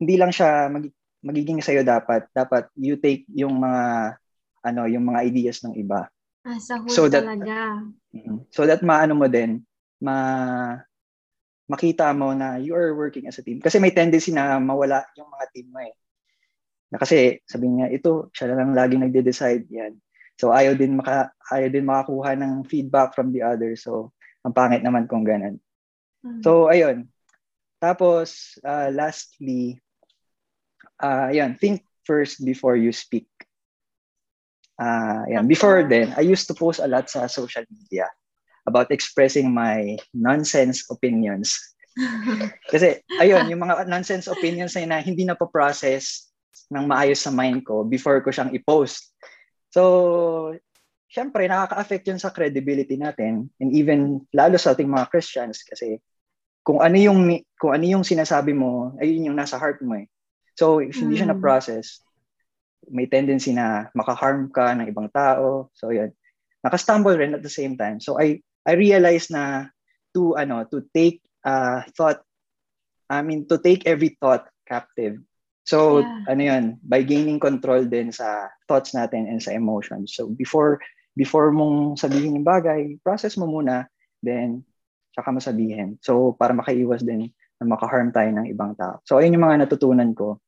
hindi 0.02 0.18
lang 0.18 0.34
siya 0.34 0.74
mag- 0.74 0.96
magiging 1.22 1.62
sa'yo 1.62 1.86
dapat. 1.86 2.26
Dapat 2.34 2.74
you 2.82 2.98
take 2.98 3.30
yung 3.30 3.62
mga, 3.62 4.18
ano, 4.66 4.82
yung 4.90 5.06
mga 5.06 5.22
ideas 5.30 5.62
ng 5.62 5.78
iba. 5.78 6.10
Ah, 6.42 6.58
sa 6.58 6.82
so 6.90 7.06
that, 7.06 7.22
talaga. 7.22 7.86
So 8.50 8.66
that 8.66 8.82
maano 8.82 9.14
mo 9.14 9.30
din, 9.30 9.62
ma 10.00 10.16
makita 11.70 12.10
mo 12.18 12.34
na 12.34 12.58
you 12.58 12.74
are 12.74 12.98
working 12.98 13.30
as 13.30 13.38
a 13.38 13.46
team. 13.46 13.62
Kasi 13.62 13.78
may 13.78 13.94
tendency 13.94 14.34
na 14.34 14.58
mawala 14.58 15.06
yung 15.14 15.30
mga 15.30 15.46
team 15.54 15.68
mo 15.70 15.80
eh. 15.86 15.94
Na 16.90 16.98
kasi 16.98 17.46
sabi 17.46 17.70
niya, 17.70 17.94
ito, 17.94 18.34
siya 18.34 18.50
na 18.52 18.66
lang 18.66 18.74
laging 18.74 19.06
nagde-decide 19.06 19.70
yan. 19.70 19.94
So 20.42 20.50
ayaw 20.50 20.74
din 20.74 20.98
maka 20.98 21.30
ayaw 21.54 21.70
din 21.70 21.86
makakuha 21.86 22.34
ng 22.34 22.66
feedback 22.66 23.14
from 23.14 23.30
the 23.30 23.46
other. 23.46 23.78
So 23.78 24.16
ang 24.42 24.58
pangit 24.58 24.82
naman 24.82 25.06
kung 25.06 25.22
ganun. 25.22 25.62
Mm-hmm. 26.26 26.42
So 26.42 26.74
ayun. 26.74 27.06
Tapos 27.78 28.58
uh, 28.66 28.90
lastly, 28.90 29.78
uh, 30.98 31.30
ayun, 31.30 31.54
think 31.62 31.86
first 32.02 32.42
before 32.42 32.74
you 32.74 32.90
speak. 32.90 33.30
Uh, 34.80 35.28
yan. 35.30 35.46
Before 35.46 35.86
then, 35.86 36.16
I 36.18 36.26
used 36.26 36.48
to 36.50 36.58
post 36.58 36.82
a 36.82 36.90
lot 36.90 37.12
sa 37.12 37.28
social 37.30 37.68
media 37.70 38.10
about 38.70 38.94
expressing 38.94 39.50
my 39.50 39.98
nonsense 40.14 40.86
opinions. 40.94 41.58
Kasi, 42.72 43.02
ayun, 43.18 43.50
yung 43.50 43.66
mga 43.66 43.90
nonsense 43.90 44.30
opinions 44.30 44.78
na, 44.78 44.86
na 44.86 45.00
hindi 45.02 45.26
na 45.26 45.36
po-process 45.36 46.30
ng 46.70 46.86
maayos 46.86 47.20
sa 47.20 47.34
mind 47.34 47.66
ko 47.66 47.82
before 47.82 48.22
ko 48.22 48.30
siyang 48.30 48.54
i-post. 48.54 49.12
So, 49.74 50.54
syempre, 51.10 51.50
nakaka-affect 51.50 52.06
yun 52.08 52.22
sa 52.22 52.30
credibility 52.30 52.96
natin 52.96 53.50
and 53.58 53.70
even 53.74 54.22
lalo 54.32 54.56
sa 54.56 54.78
ating 54.78 54.90
mga 54.90 55.10
Christians 55.10 55.66
kasi 55.66 55.98
kung 56.62 56.86
ano 56.86 56.98
yung 57.02 57.42
kung 57.58 57.74
ano 57.74 57.86
yung 57.86 58.06
sinasabi 58.06 58.54
mo, 58.54 58.94
ayun 59.02 59.34
yung 59.34 59.38
nasa 59.38 59.58
heart 59.58 59.82
mo 59.82 59.98
eh. 59.98 60.06
So, 60.54 60.84
if 60.84 60.94
hindi 61.02 61.18
mm. 61.18 61.20
siya 61.24 61.32
na-process, 61.34 62.06
may 62.92 63.10
tendency 63.10 63.56
na 63.56 63.90
maka-harm 63.98 64.54
ka 64.54 64.76
ng 64.78 64.88
ibang 64.92 65.10
tao. 65.10 65.74
So, 65.74 65.90
yun. 65.90 66.14
Nakastumble 66.62 67.16
rin 67.16 67.34
at 67.34 67.42
the 67.42 67.52
same 67.52 67.80
time. 67.80 68.04
So, 68.04 68.20
I 68.20 68.44
I 68.68 68.76
realized 68.76 69.32
na 69.32 69.72
to 70.14 70.36
ano 70.36 70.66
to 70.70 70.84
take 70.92 71.22
uh, 71.46 71.86
thought 71.96 72.22
I 73.10 73.22
mean 73.22 73.48
to 73.50 73.58
take 73.58 73.86
every 73.86 74.18
thought 74.20 74.48
captive. 74.68 75.22
So 75.70 76.02
yeah. 76.02 76.26
ano 76.30 76.42
yun, 76.42 76.66
by 76.82 77.06
gaining 77.06 77.38
control 77.38 77.86
din 77.86 78.10
sa 78.10 78.50
thoughts 78.66 78.98
natin 78.98 79.30
and 79.30 79.42
sa 79.42 79.54
emotions. 79.54 80.18
So 80.18 80.30
before 80.30 80.82
before 81.14 81.54
mong 81.54 82.02
sabihin 82.02 82.42
yung 82.42 82.48
bagay, 82.48 82.98
process 83.06 83.38
mo 83.38 83.46
muna 83.46 83.86
then 84.26 84.66
saka 85.14 85.30
mo 85.30 85.40
sabihin. 85.42 85.98
So 86.02 86.34
para 86.38 86.54
makaiwas 86.54 87.06
din 87.06 87.30
na 87.60 87.66
maka-harm 87.68 88.10
tayo 88.16 88.30
ng 88.34 88.48
ibang 88.50 88.74
tao. 88.78 89.04
So 89.06 89.20
ayun 89.20 89.36
yung 89.38 89.46
mga 89.46 89.68
natutunan 89.68 90.12
ko. 90.16 90.40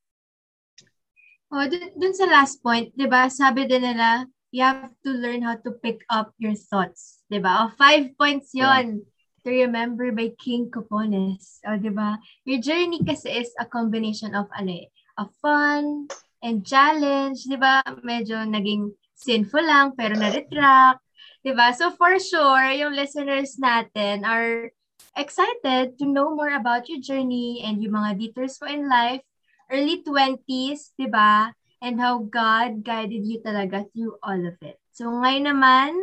Oh, 1.51 1.68
dun, 1.68 1.91
dun 2.00 2.15
sa 2.15 2.25
last 2.32 2.63
point, 2.63 2.96
'di 2.96 3.12
ba? 3.12 3.27
Sabi 3.27 3.68
din 3.68 3.84
nila, 3.84 4.24
you 4.51 4.63
have 4.63 4.91
to 5.08 5.12
learn 5.15 5.41
how 5.41 5.55
to 5.55 5.72
pick 5.79 6.03
up 6.12 6.36
your 6.38 6.53
thoughts. 6.53 7.24
Diba? 7.31 7.48
O, 7.48 7.72
five 7.79 8.12
points 8.20 8.51
yon 8.51 9.00
yeah. 9.00 9.08
to 9.48 9.50
remember 9.63 10.12
by 10.12 10.36
King 10.36 10.67
Cupones. 10.67 11.63
O, 11.63 11.79
diba? 11.79 12.20
Your 12.43 12.60
journey 12.60 13.00
kasi 13.01 13.31
is 13.31 13.51
a 13.55 13.65
combination 13.65 14.36
of 14.36 14.51
ano 14.51 14.84
eh, 14.84 14.91
a 15.15 15.25
fun 15.39 16.12
and 16.43 16.67
challenge. 16.67 17.48
Diba? 17.48 17.79
Medyo 18.03 18.43
naging 18.43 18.91
sinful 19.15 19.63
lang, 19.63 19.96
pero 19.96 20.20
na-retract. 20.20 21.00
Diba? 21.41 21.72
So, 21.72 21.96
for 21.96 22.20
sure, 22.20 22.75
yung 22.75 22.93
listeners 22.93 23.55
natin 23.55 24.27
are 24.27 24.70
excited 25.15 25.96
to 25.96 26.05
know 26.05 26.36
more 26.36 26.53
about 26.53 26.91
your 26.91 27.00
journey 27.00 27.63
and 27.63 27.79
yung 27.79 27.96
mga 27.96 28.20
detours 28.20 28.60
mo 28.60 28.67
in 28.67 28.91
life. 28.91 29.24
Early 29.72 30.03
20s, 30.03 30.91
diba? 31.00 31.55
And 31.82 32.00
how 32.00 32.24
God 32.24 32.86
guided 32.86 33.26
you 33.26 33.42
talaga 33.42 33.90
through 33.92 34.16
all 34.22 34.40
of 34.46 34.56
it. 34.62 34.78
So 34.94 35.10
ngayon 35.10 35.50
naman, 35.50 35.98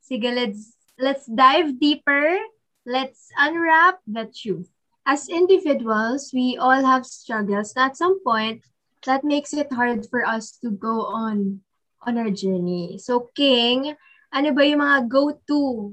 sige, 0.00 0.32
let's, 0.32 0.74
let's 0.98 1.28
dive 1.28 1.78
deeper. 1.78 2.40
Let's 2.88 3.28
unwrap 3.36 4.00
the 4.08 4.32
truth. 4.32 4.72
As 5.04 5.28
individuals, 5.28 6.32
we 6.32 6.56
all 6.56 6.84
have 6.84 7.04
struggles. 7.04 7.76
At 7.76 7.96
some 7.96 8.24
point, 8.24 8.64
that 9.04 9.24
makes 9.24 9.52
it 9.52 9.72
hard 9.72 10.08
for 10.08 10.24
us 10.24 10.56
to 10.64 10.72
go 10.72 11.04
on 11.06 11.60
on 12.02 12.16
our 12.16 12.30
journey. 12.30 12.96
So, 12.98 13.28
King, 13.34 13.94
ano 14.32 14.52
ba 14.52 14.62
yung 14.64 14.80
mga 14.80 15.08
go-to 15.08 15.92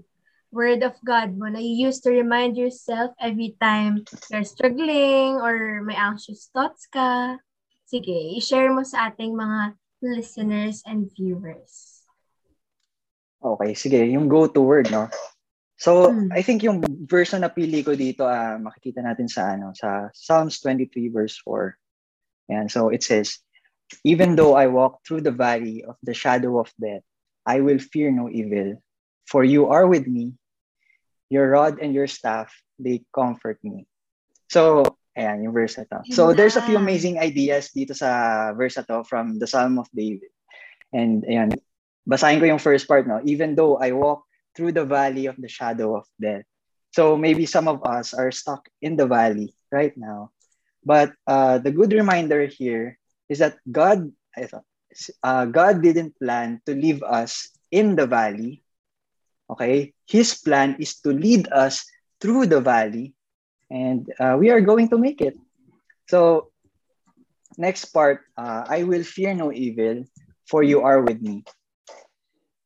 word 0.51 0.83
of 0.83 0.95
God 1.03 1.35
mo 1.35 1.51
na 1.51 1.59
you 1.59 1.87
use 1.91 1.99
to 2.07 2.11
remind 2.11 2.55
yourself 2.55 3.11
every 3.19 3.59
time 3.59 4.07
you're 4.31 4.47
struggling 4.47 5.35
or 5.41 5.83
may 5.83 5.95
anxious 5.95 6.47
thoughts 6.55 6.87
ka? 6.87 7.39
Sige, 7.95 8.35
i-share 8.35 8.75
mo 8.75 8.83
sa 8.83 9.07
ating 9.07 9.31
mga 9.31 9.79
listeners 10.03 10.83
and 10.83 11.07
viewers. 11.15 12.03
Okay, 13.39 13.71
sige. 13.71 14.03
Yung 14.11 14.27
go-to 14.27 14.59
word, 14.59 14.91
no? 14.91 15.07
So, 15.79 16.11
hmm. 16.11 16.27
I 16.35 16.43
think 16.43 16.59
yung 16.59 16.83
verse 17.07 17.31
na 17.31 17.47
napili 17.47 17.87
ko 17.87 17.95
dito, 17.95 18.27
uh, 18.27 18.59
makikita 18.59 18.99
natin 18.99 19.31
sa 19.31 19.55
ano, 19.55 19.71
sa 19.71 20.11
Psalms 20.11 20.59
23 20.59 21.07
verse 21.07 21.39
4. 21.39 22.51
And 22.51 22.67
so 22.67 22.91
it 22.91 22.99
says, 22.99 23.39
Even 24.03 24.35
though 24.35 24.59
I 24.59 24.67
walk 24.67 24.99
through 25.07 25.23
the 25.23 25.31
valley 25.31 25.87
of 25.87 25.95
the 26.03 26.11
shadow 26.11 26.59
of 26.59 26.67
death, 26.75 27.07
I 27.47 27.63
will 27.63 27.79
fear 27.79 28.11
no 28.11 28.27
evil, 28.27 28.75
for 29.23 29.47
you 29.47 29.71
are 29.71 29.87
with 29.87 30.03
me. 30.03 30.35
Your 31.31 31.47
rod 31.47 31.79
and 31.79 31.95
your 31.95 32.11
staff, 32.11 32.51
they 32.75 33.07
comfort 33.15 33.63
me. 33.63 33.87
So, 34.51 34.99
ayan, 35.17 35.43
yung 35.43 35.55
to. 35.55 35.99
So, 36.11 36.33
there's 36.33 36.55
a 36.55 36.61
few 36.61 36.77
amazing 36.77 37.19
ideas 37.19 37.71
dito 37.71 37.95
sa 37.95 38.51
to 38.53 39.03
from 39.03 39.39
the 39.39 39.47
Psalm 39.47 39.79
of 39.79 39.87
David. 39.95 40.29
And 40.93 41.23
ayan, 41.25 41.55
basahin 42.07 42.39
ko 42.39 42.45
yung 42.45 42.61
first 42.61 42.87
part, 42.87 43.07
no? 43.07 43.19
Even 43.25 43.55
though 43.55 43.79
I 43.81 43.91
walk 43.91 44.23
through 44.55 44.71
the 44.71 44.87
valley 44.87 45.25
of 45.27 45.35
the 45.35 45.51
shadow 45.51 45.97
of 45.97 46.07
death. 46.19 46.47
So 46.95 47.19
maybe 47.19 47.43
some 47.45 47.67
of 47.67 47.83
us 47.83 48.15
are 48.15 48.31
stuck 48.31 48.69
in 48.79 48.95
the 48.95 49.05
valley 49.05 49.51
right 49.67 49.91
now. 49.97 50.31
But 50.85 51.11
uh, 51.27 51.59
the 51.59 51.71
good 51.71 51.91
reminder 51.91 52.45
here 52.47 52.95
is 53.27 53.39
that 53.39 53.57
God, 53.67 54.07
i 54.37 54.47
uh, 55.23 55.45
God 55.49 55.81
didn't 55.81 56.15
plan 56.15 56.61
to 56.65 56.71
leave 56.77 57.03
us 57.03 57.49
in 57.71 57.97
the 57.97 58.07
valley. 58.07 58.63
Okay, 59.49 59.93
His 60.07 60.39
plan 60.39 60.77
is 60.79 61.01
to 61.03 61.11
lead 61.11 61.49
us 61.51 61.83
through 62.21 62.47
the 62.47 62.61
valley, 62.61 63.13
and 63.69 64.07
uh, 64.19 64.35
we 64.39 64.49
are 64.49 64.61
going 64.61 64.89
to 64.89 64.97
make 64.97 65.21
it. 65.21 65.37
So, 66.07 66.51
next 67.57 67.85
part, 67.93 68.21
uh, 68.37 68.65
I 68.67 68.83
will 68.83 69.03
fear 69.03 69.33
no 69.33 69.51
evil, 69.51 70.05
for 70.45 70.61
you 70.61 70.81
are 70.81 71.01
with 71.01 71.21
me. 71.21 71.43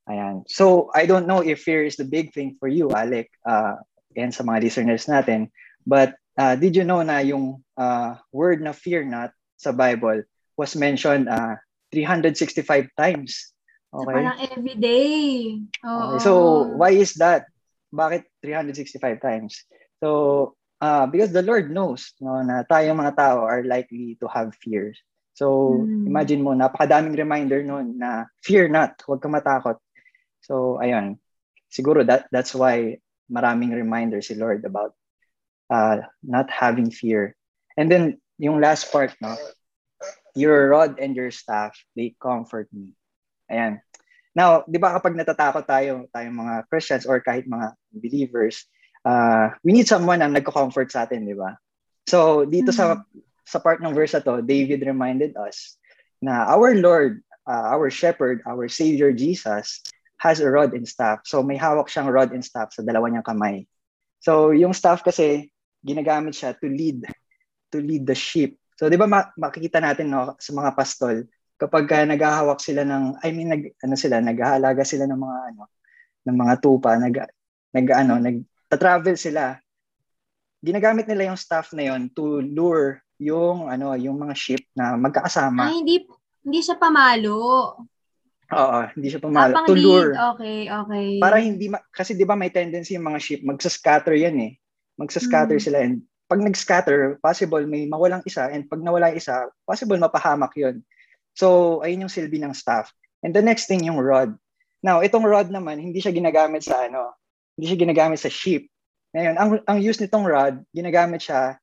Ayan. 0.09 0.43
So, 0.49 0.91
I 0.93 1.05
don't 1.05 1.27
know 1.27 1.39
if 1.39 1.63
fear 1.63 1.85
is 1.85 1.95
the 1.95 2.07
big 2.07 2.33
thing 2.33 2.57
for 2.59 2.67
you, 2.67 2.91
Alec, 2.91 3.31
uh, 3.45 3.79
and 4.17 4.33
sa 4.33 4.43
mga 4.43 4.63
listeners 4.67 5.05
natin. 5.05 5.53
But 5.85 6.17
uh, 6.35 6.57
did 6.57 6.75
you 6.75 6.83
know 6.83 7.01
na 7.05 7.23
yung 7.23 7.63
uh, 7.77 8.17
word 8.33 8.59
na 8.59 8.73
fear 8.73 9.05
not 9.05 9.31
sa 9.55 9.71
Bible 9.71 10.25
was 10.57 10.75
mentioned 10.75 11.29
uh, 11.29 11.55
365 11.93 12.89
times? 12.97 13.53
Okay. 13.93 14.03
So, 14.03 14.05
parang 14.05 14.39
every 14.51 14.75
day. 14.75 15.07
Oh. 15.85 16.17
Okay. 16.17 16.23
So, 16.25 16.31
why 16.75 16.91
is 16.97 17.15
that? 17.21 17.47
Bakit 17.89 18.25
365 18.45 19.21
times? 19.21 19.65
So, 19.97 20.53
uh, 20.81 21.05
because 21.07 21.31
the 21.31 21.43
Lord 21.43 21.71
knows 21.71 22.15
no, 22.19 22.41
na 22.41 22.63
tayong 22.63 22.99
mga 22.99 23.15
tao 23.15 23.43
are 23.45 23.63
likely 23.63 24.17
to 24.19 24.27
have 24.27 24.55
fears. 24.59 24.99
So, 25.35 25.79
mm. 25.79 26.07
imagine 26.07 26.43
mo, 26.43 26.51
napakadaming 26.51 27.15
reminder 27.15 27.63
noon 27.63 27.95
na 27.95 28.27
fear 28.43 28.67
not, 28.67 28.99
huwag 29.07 29.23
ka 29.23 29.31
matakot. 29.31 29.79
So, 30.43 30.79
ayun. 30.83 31.15
Siguro 31.69 32.03
that 32.03 32.27
that's 32.33 32.51
why 32.51 32.97
maraming 33.29 33.71
reminders 33.71 34.27
si 34.27 34.35
Lord 34.35 34.65
about 34.65 34.97
uh, 35.69 36.03
not 36.25 36.49
having 36.49 36.89
fear. 36.91 37.37
And 37.77 37.87
then, 37.87 38.19
yung 38.41 38.59
last 38.59 38.91
part, 38.91 39.13
no? 39.21 39.37
Your 40.33 40.71
rod 40.71 40.97
and 40.99 41.15
your 41.15 41.31
staff, 41.31 41.77
they 41.95 42.17
comfort 42.19 42.67
me. 42.73 42.97
Ayan. 43.47 43.79
Now, 44.35 44.63
di 44.65 44.81
ba 44.81 44.97
kapag 44.97 45.15
natatakot 45.15 45.65
tayo, 45.67 46.07
tayong 46.11 46.35
mga 46.35 46.55
Christians 46.67 47.05
or 47.05 47.21
kahit 47.21 47.47
mga 47.47 47.75
believers, 47.91 48.65
uh, 49.05 49.53
we 49.63 49.71
need 49.71 49.87
someone 49.87 50.19
na 50.19 50.31
nagko-comfort 50.31 50.91
sa 50.91 51.05
atin, 51.05 51.27
di 51.27 51.37
ba? 51.37 51.55
So, 52.09 52.43
dito 52.43 52.73
mm-hmm. 52.73 53.03
sa 53.03 53.05
sa 53.49 53.57
part 53.57 53.81
ng 53.81 53.97
verse 53.97 54.13
to, 54.13 54.45
David 54.45 54.85
reminded 54.85 55.33
us 55.33 55.81
na 56.21 56.45
our 56.45 56.77
Lord, 56.77 57.25
uh, 57.49 57.73
our 57.73 57.89
shepherd, 57.89 58.45
our 58.45 58.69
Savior 58.69 59.09
Jesus, 59.09 59.81
has 60.19 60.43
a 60.43 60.47
rod 60.51 60.75
and 60.75 60.85
staff. 60.85 61.23
So 61.25 61.41
may 61.41 61.57
hawak 61.57 61.87
siyang 61.87 62.11
rod 62.11 62.29
and 62.35 62.43
staff 62.43 62.75
sa 62.75 62.83
dalawa 62.83 63.09
niyang 63.09 63.25
kamay. 63.25 63.65
So 64.19 64.51
yung 64.51 64.75
staff 64.75 65.01
kasi 65.01 65.49
ginagamit 65.81 66.35
siya 66.35 66.53
to 66.59 66.67
lead 66.67 67.07
to 67.71 67.79
lead 67.79 68.03
the 68.03 68.13
sheep. 68.13 68.59
So 68.75 68.91
'di 68.91 68.99
ba 68.99 69.07
ma- 69.07 69.31
makikita 69.39 69.79
natin 69.79 70.11
no 70.11 70.35
sa 70.35 70.51
mga 70.51 70.75
pastol 70.75 71.23
kapag 71.55 71.87
uh, 71.87 72.03
naghahawak 72.03 72.59
sila 72.59 72.83
ng 72.83 73.19
I 73.23 73.31
mean 73.31 73.49
nag 73.51 73.63
ano 73.79 73.95
sila 73.95 74.19
naghahalaga 74.19 74.83
sila 74.83 75.07
ng 75.07 75.19
mga 75.19 75.39
ano 75.55 75.63
ng 76.27 76.35
mga 76.35 76.55
tupa 76.59 76.99
nag 76.99 77.15
nag 77.71 77.87
ano 77.95 78.13
nag 78.19 78.37
travel 78.77 79.17
sila 79.17 79.57
ginagamit 80.59 81.07
nila 81.07 81.31
yung 81.31 81.39
staff 81.39 81.71
na 81.71 81.87
yon 81.87 82.11
to 82.11 82.43
lure 82.43 82.99
yung 83.19 83.71
ano 83.71 83.95
yung 83.95 84.15
mga 84.19 84.35
sheep 84.35 84.63
na 84.75 84.95
magkakasama. 84.95 85.71
Ay, 85.71 85.83
hindi 85.83 85.95
hindi 86.43 86.59
siya 86.63 86.79
pamalo. 86.79 87.39
Oo, 88.49 88.79
hindi 88.97 89.07
siya 89.13 89.21
pumalo. 89.21 89.53
Ah, 89.53 89.67
to 89.67 89.77
lure. 89.77 90.17
Okay, 90.33 90.65
okay. 90.65 91.07
Para 91.21 91.37
hindi, 91.37 91.69
ma- 91.69 91.85
kasi 91.93 92.17
di 92.17 92.25
ba 92.25 92.33
may 92.33 92.49
tendency 92.49 92.97
yung 92.97 93.05
mga 93.05 93.21
sheep, 93.21 93.41
magsa-scatter 93.45 94.17
yan 94.17 94.35
eh. 94.41 94.51
Magsa-scatter 94.97 95.61
mm. 95.61 95.63
sila 95.63 95.77
and 95.85 96.01
pag 96.25 96.41
nag-scatter, 96.41 97.21
possible 97.21 97.61
may 97.69 97.85
mawalang 97.85 98.25
isa 98.25 98.49
and 98.49 98.65
pag 98.65 98.81
nawala 98.81 99.13
isa, 99.13 99.49
possible 99.69 99.97
mapahamak 100.01 100.53
yun. 100.57 100.81
So, 101.37 101.79
ayun 101.85 102.05
yung 102.05 102.13
silbi 102.13 102.41
ng 102.41 102.57
staff. 102.57 102.89
And 103.21 103.33
the 103.33 103.41
next 103.45 103.69
thing, 103.69 103.85
yung 103.85 104.01
rod. 104.01 104.33
Now, 104.81 105.01
itong 105.05 105.25
rod 105.25 105.53
naman, 105.53 105.77
hindi 105.77 106.01
siya 106.01 106.13
ginagamit 106.13 106.65
sa 106.65 106.89
ano, 106.89 107.17
hindi 107.59 107.67
siya 107.67 107.83
ginagamit 107.83 108.23
sa 108.23 108.31
sheep. 108.31 108.71
Ngayon, 109.11 109.35
ang, 109.35 109.49
ang 109.67 109.77
use 109.83 109.99
nitong 109.99 110.23
rod, 110.23 110.63
ginagamit 110.71 111.27
siya 111.27 111.59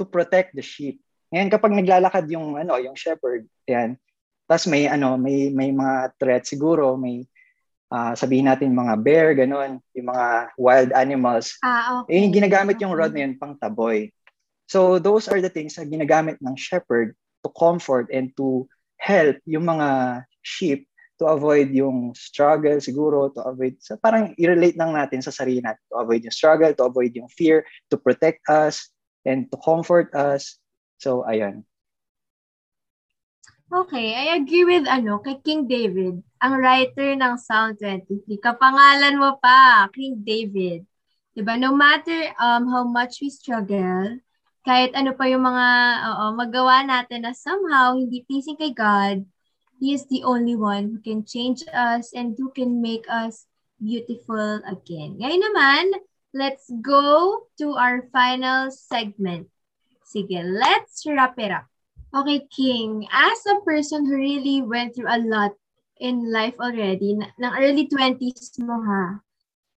to 0.00 0.08
protect 0.08 0.56
the 0.56 0.64
sheep. 0.64 1.04
Ngayon, 1.28 1.52
kapag 1.52 1.76
naglalakad 1.76 2.24
yung, 2.32 2.56
ano, 2.56 2.80
yung 2.80 2.96
shepherd, 2.96 3.44
yan, 3.68 4.00
tapos 4.48 4.68
may 4.68 4.84
ano, 4.88 5.16
may 5.16 5.48
may 5.48 5.72
mga 5.72 6.16
threat 6.20 6.44
siguro, 6.44 6.96
may 7.00 7.24
uh, 7.88 8.12
sabihin 8.12 8.48
natin 8.48 8.76
mga 8.76 8.94
bear, 9.00 9.28
ganun, 9.32 9.80
yung 9.96 10.08
mga 10.08 10.26
wild 10.60 10.90
animals. 10.92 11.56
Ah, 11.64 12.04
okay. 12.04 12.24
Eh, 12.24 12.28
ginagamit 12.28 12.76
yung 12.80 12.92
rod 12.92 13.12
na 13.12 13.24
yun 13.24 13.36
pang 13.40 13.56
taboy. 13.56 14.12
So 14.68 14.96
those 14.96 15.28
are 15.28 15.40
the 15.40 15.52
things 15.52 15.76
na 15.76 15.84
ginagamit 15.84 16.40
ng 16.40 16.56
shepherd 16.56 17.12
to 17.44 17.52
comfort 17.52 18.08
and 18.08 18.32
to 18.40 18.64
help 18.96 19.36
yung 19.44 19.68
mga 19.68 20.20
sheep 20.40 20.88
to 21.24 21.32
avoid 21.32 21.72
yung 21.72 22.12
struggle 22.12 22.76
siguro, 22.84 23.32
to 23.32 23.40
avoid, 23.40 23.80
so 23.80 23.96
parang 23.96 24.36
i-relate 24.36 24.76
lang 24.76 24.92
natin 24.92 25.24
sa 25.24 25.32
sarili 25.32 25.64
natin, 25.64 25.80
to 25.88 25.96
avoid 25.96 26.20
yung 26.20 26.36
struggle, 26.36 26.68
to 26.76 26.84
avoid 26.84 27.16
yung 27.16 27.32
fear, 27.32 27.64
to 27.88 27.96
protect 27.96 28.44
us, 28.52 28.92
and 29.24 29.48
to 29.48 29.56
comfort 29.64 30.12
us. 30.12 30.60
So, 31.00 31.24
ayun. 31.24 31.64
Okay, 33.72 34.12
I 34.12 34.36
agree 34.36 34.68
with 34.68 34.84
ano, 34.84 35.24
kay 35.24 35.40
King 35.40 35.64
David, 35.64 36.20
ang 36.44 36.60
writer 36.60 37.16
ng 37.16 37.40
Psalm 37.40 37.72
23. 37.80 38.36
Kapangalan 38.36 39.16
mo 39.16 39.40
pa, 39.40 39.88
King 39.90 40.20
David. 40.20 40.84
'Di 41.34 41.42
ba? 41.42 41.58
No 41.58 41.74
matter 41.74 42.30
um 42.38 42.70
how 42.70 42.84
much 42.86 43.18
we 43.18 43.32
struggle, 43.32 44.20
kahit 44.62 44.94
ano 44.94 45.16
pa 45.18 45.26
yung 45.26 45.42
mga 45.42 45.68
oo, 46.06 46.24
magawa 46.38 46.86
natin 46.86 47.26
na 47.26 47.34
somehow 47.34 47.98
hindi 47.98 48.22
pleasing 48.22 48.54
kay 48.54 48.70
God, 48.70 49.26
He 49.84 49.92
is 49.92 50.08
the 50.08 50.24
only 50.24 50.56
one 50.56 50.96
who 50.96 50.98
can 51.04 51.28
change 51.28 51.60
us 51.68 52.16
and 52.16 52.32
who 52.40 52.48
can 52.56 52.80
make 52.80 53.04
us 53.04 53.44
beautiful 53.76 54.64
again. 54.64 55.20
Ngayon 55.20 55.44
naman, 55.44 55.84
let's 56.32 56.72
go 56.80 57.44
to 57.60 57.76
our 57.76 58.08
final 58.08 58.72
segment. 58.72 59.52
Sige, 60.00 60.40
let's 60.40 61.04
wrap 61.04 61.36
it 61.36 61.52
up. 61.52 61.68
Okay, 62.16 62.48
King, 62.48 63.04
as 63.12 63.44
a 63.44 63.60
person 63.60 64.08
who 64.08 64.16
really 64.16 64.64
went 64.64 64.96
through 64.96 65.12
a 65.12 65.20
lot 65.20 65.52
in 66.00 66.32
life 66.32 66.56
already, 66.56 67.20
ng 67.20 67.52
early 67.52 67.84
20s 67.84 68.56
mo 68.64 68.80
ha, 68.88 69.20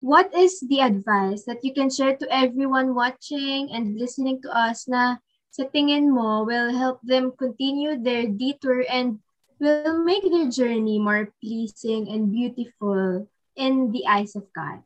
what 0.00 0.32
is 0.32 0.56
the 0.72 0.80
advice 0.80 1.44
that 1.44 1.60
you 1.60 1.76
can 1.76 1.92
share 1.92 2.16
to 2.16 2.24
everyone 2.32 2.96
watching 2.96 3.68
and 3.76 4.00
listening 4.00 4.40
to 4.40 4.48
us 4.56 4.88
na 4.88 5.20
sa 5.52 5.68
tingin 5.68 6.08
mo 6.08 6.48
will 6.48 6.72
help 6.72 6.96
them 7.04 7.28
continue 7.36 7.92
their 8.00 8.24
detour 8.24 8.88
and 8.88 9.20
will 9.60 10.02
make 10.02 10.24
their 10.24 10.50
journey 10.50 10.98
more 10.98 11.30
pleasing 11.42 12.08
and 12.08 12.32
beautiful 12.32 13.26
in 13.58 13.92
the 13.92 14.06
eyes 14.06 14.34
of 14.34 14.46
God? 14.54 14.82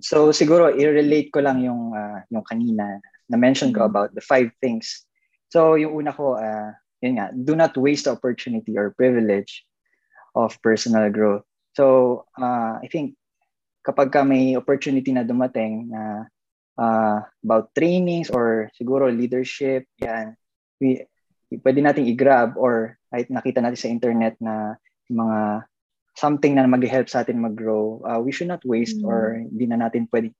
So 0.00 0.32
siguro 0.32 0.72
i-relate 0.72 1.32
ko 1.32 1.44
lang 1.44 1.60
yung 1.60 1.92
uh, 1.92 2.24
yung 2.32 2.44
kanina 2.48 3.00
na 3.28 3.36
mention 3.36 3.76
ko 3.76 3.84
mm-hmm. 3.84 3.92
about 3.92 4.10
the 4.16 4.24
five 4.24 4.48
things 4.64 5.06
So 5.50 5.78
yung 5.78 5.94
una 5.94 6.12
ko, 6.12 6.34
uh, 6.36 6.74
yun 7.02 7.18
nga, 7.18 7.30
do 7.32 7.54
not 7.54 7.76
waste 7.78 8.10
the 8.10 8.14
opportunity 8.14 8.74
or 8.74 8.94
privilege 8.98 9.64
of 10.34 10.58
personal 10.62 11.08
growth. 11.10 11.46
So 11.76 12.24
uh, 12.36 12.82
I 12.82 12.88
think 12.90 13.14
kapag 13.86 14.10
ka 14.10 14.26
may 14.26 14.58
opportunity 14.58 15.14
na 15.14 15.22
dumating 15.22 15.92
na 15.92 16.26
uh, 16.76 17.18
about 17.44 17.70
trainings 17.72 18.28
or 18.28 18.68
siguro 18.74 19.06
leadership, 19.08 19.86
yan, 20.02 20.34
we, 20.82 21.06
pwede 21.50 21.78
nating 21.82 22.10
i-grab 22.10 22.58
or 22.58 22.98
kahit 23.10 23.30
nakita 23.30 23.62
natin 23.62 23.78
sa 23.78 23.92
internet 23.92 24.34
na 24.42 24.74
mga 25.06 25.62
something 26.16 26.56
na 26.56 26.66
mag-help 26.66 27.06
sa 27.06 27.22
atin 27.22 27.38
mag-grow, 27.38 28.02
uh, 28.02 28.18
we 28.18 28.32
should 28.32 28.48
not 28.50 28.64
waste 28.64 28.98
mm. 28.98 29.06
or 29.06 29.36
hindi 29.36 29.68
na 29.68 29.78
natin 29.78 30.08
pwede 30.10 30.32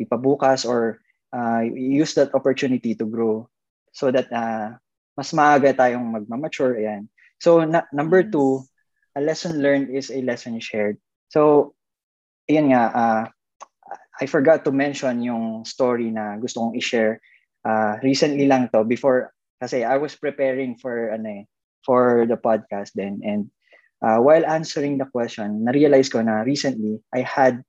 ipabukas 0.00 0.64
or 0.64 0.98
uh, 1.36 1.62
use 1.76 2.16
that 2.16 2.32
opportunity 2.32 2.96
to 2.96 3.04
grow 3.04 3.44
so 3.92 4.10
that 4.10 4.26
uh, 4.32 4.72
mas 5.16 5.32
maaga 5.32 5.72
tayong 5.72 6.04
magmamature. 6.12 6.76
Ayan. 6.76 7.08
So, 7.40 7.64
na- 7.64 7.88
number 7.92 8.24
yes. 8.24 8.32
two, 8.32 8.64
a 9.16 9.20
lesson 9.20 9.60
learned 9.60 9.92
is 9.92 10.12
a 10.12 10.20
lesson 10.24 10.60
shared. 10.60 10.96
So, 11.28 11.72
yun 12.48 12.72
nga, 12.72 12.82
uh, 12.92 13.24
I 14.16 14.24
forgot 14.24 14.64
to 14.64 14.72
mention 14.72 15.20
yung 15.24 15.64
story 15.68 16.08
na 16.08 16.40
gusto 16.40 16.60
kong 16.60 16.76
i-share. 16.76 17.20
Uh, 17.66 18.00
recently 18.00 18.48
lang 18.48 18.72
to, 18.72 18.84
before, 18.84 19.35
kasi 19.62 19.84
I 19.84 19.96
was 19.96 20.14
preparing 20.16 20.76
for, 20.76 21.12
ano 21.12 21.28
eh, 21.28 21.42
for 21.86 22.26
the 22.26 22.36
podcast 22.36 22.92
then. 22.98 23.22
And 23.22 23.50
uh, 24.02 24.18
while 24.18 24.44
answering 24.44 24.98
the 24.98 25.06
question, 25.06 25.64
na-realize 25.64 26.10
ko 26.10 26.20
na 26.20 26.42
recently, 26.42 26.98
I 27.14 27.22
had 27.22 27.62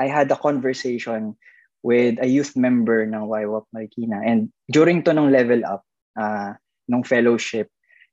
I 0.00 0.08
had 0.08 0.32
a 0.32 0.40
conversation 0.40 1.36
with 1.84 2.16
a 2.22 2.26
youth 2.26 2.56
member 2.56 3.04
ng 3.04 3.22
YWAP 3.28 3.66
Marikina. 3.74 4.24
And 4.24 4.48
during 4.72 5.04
to 5.04 5.12
nung 5.12 5.30
level 5.30 5.60
up, 5.68 5.84
uh, 6.16 6.56
nung 6.88 7.04
fellowship, 7.04 7.68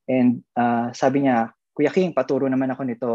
and 0.09 0.43
uh, 0.57 0.91
sabi 0.91 1.25
niya, 1.25 1.55
Kuya 1.71 1.93
King, 1.93 2.11
paturo 2.11 2.51
naman 2.51 2.75
ako 2.75 2.81
nito. 2.83 3.13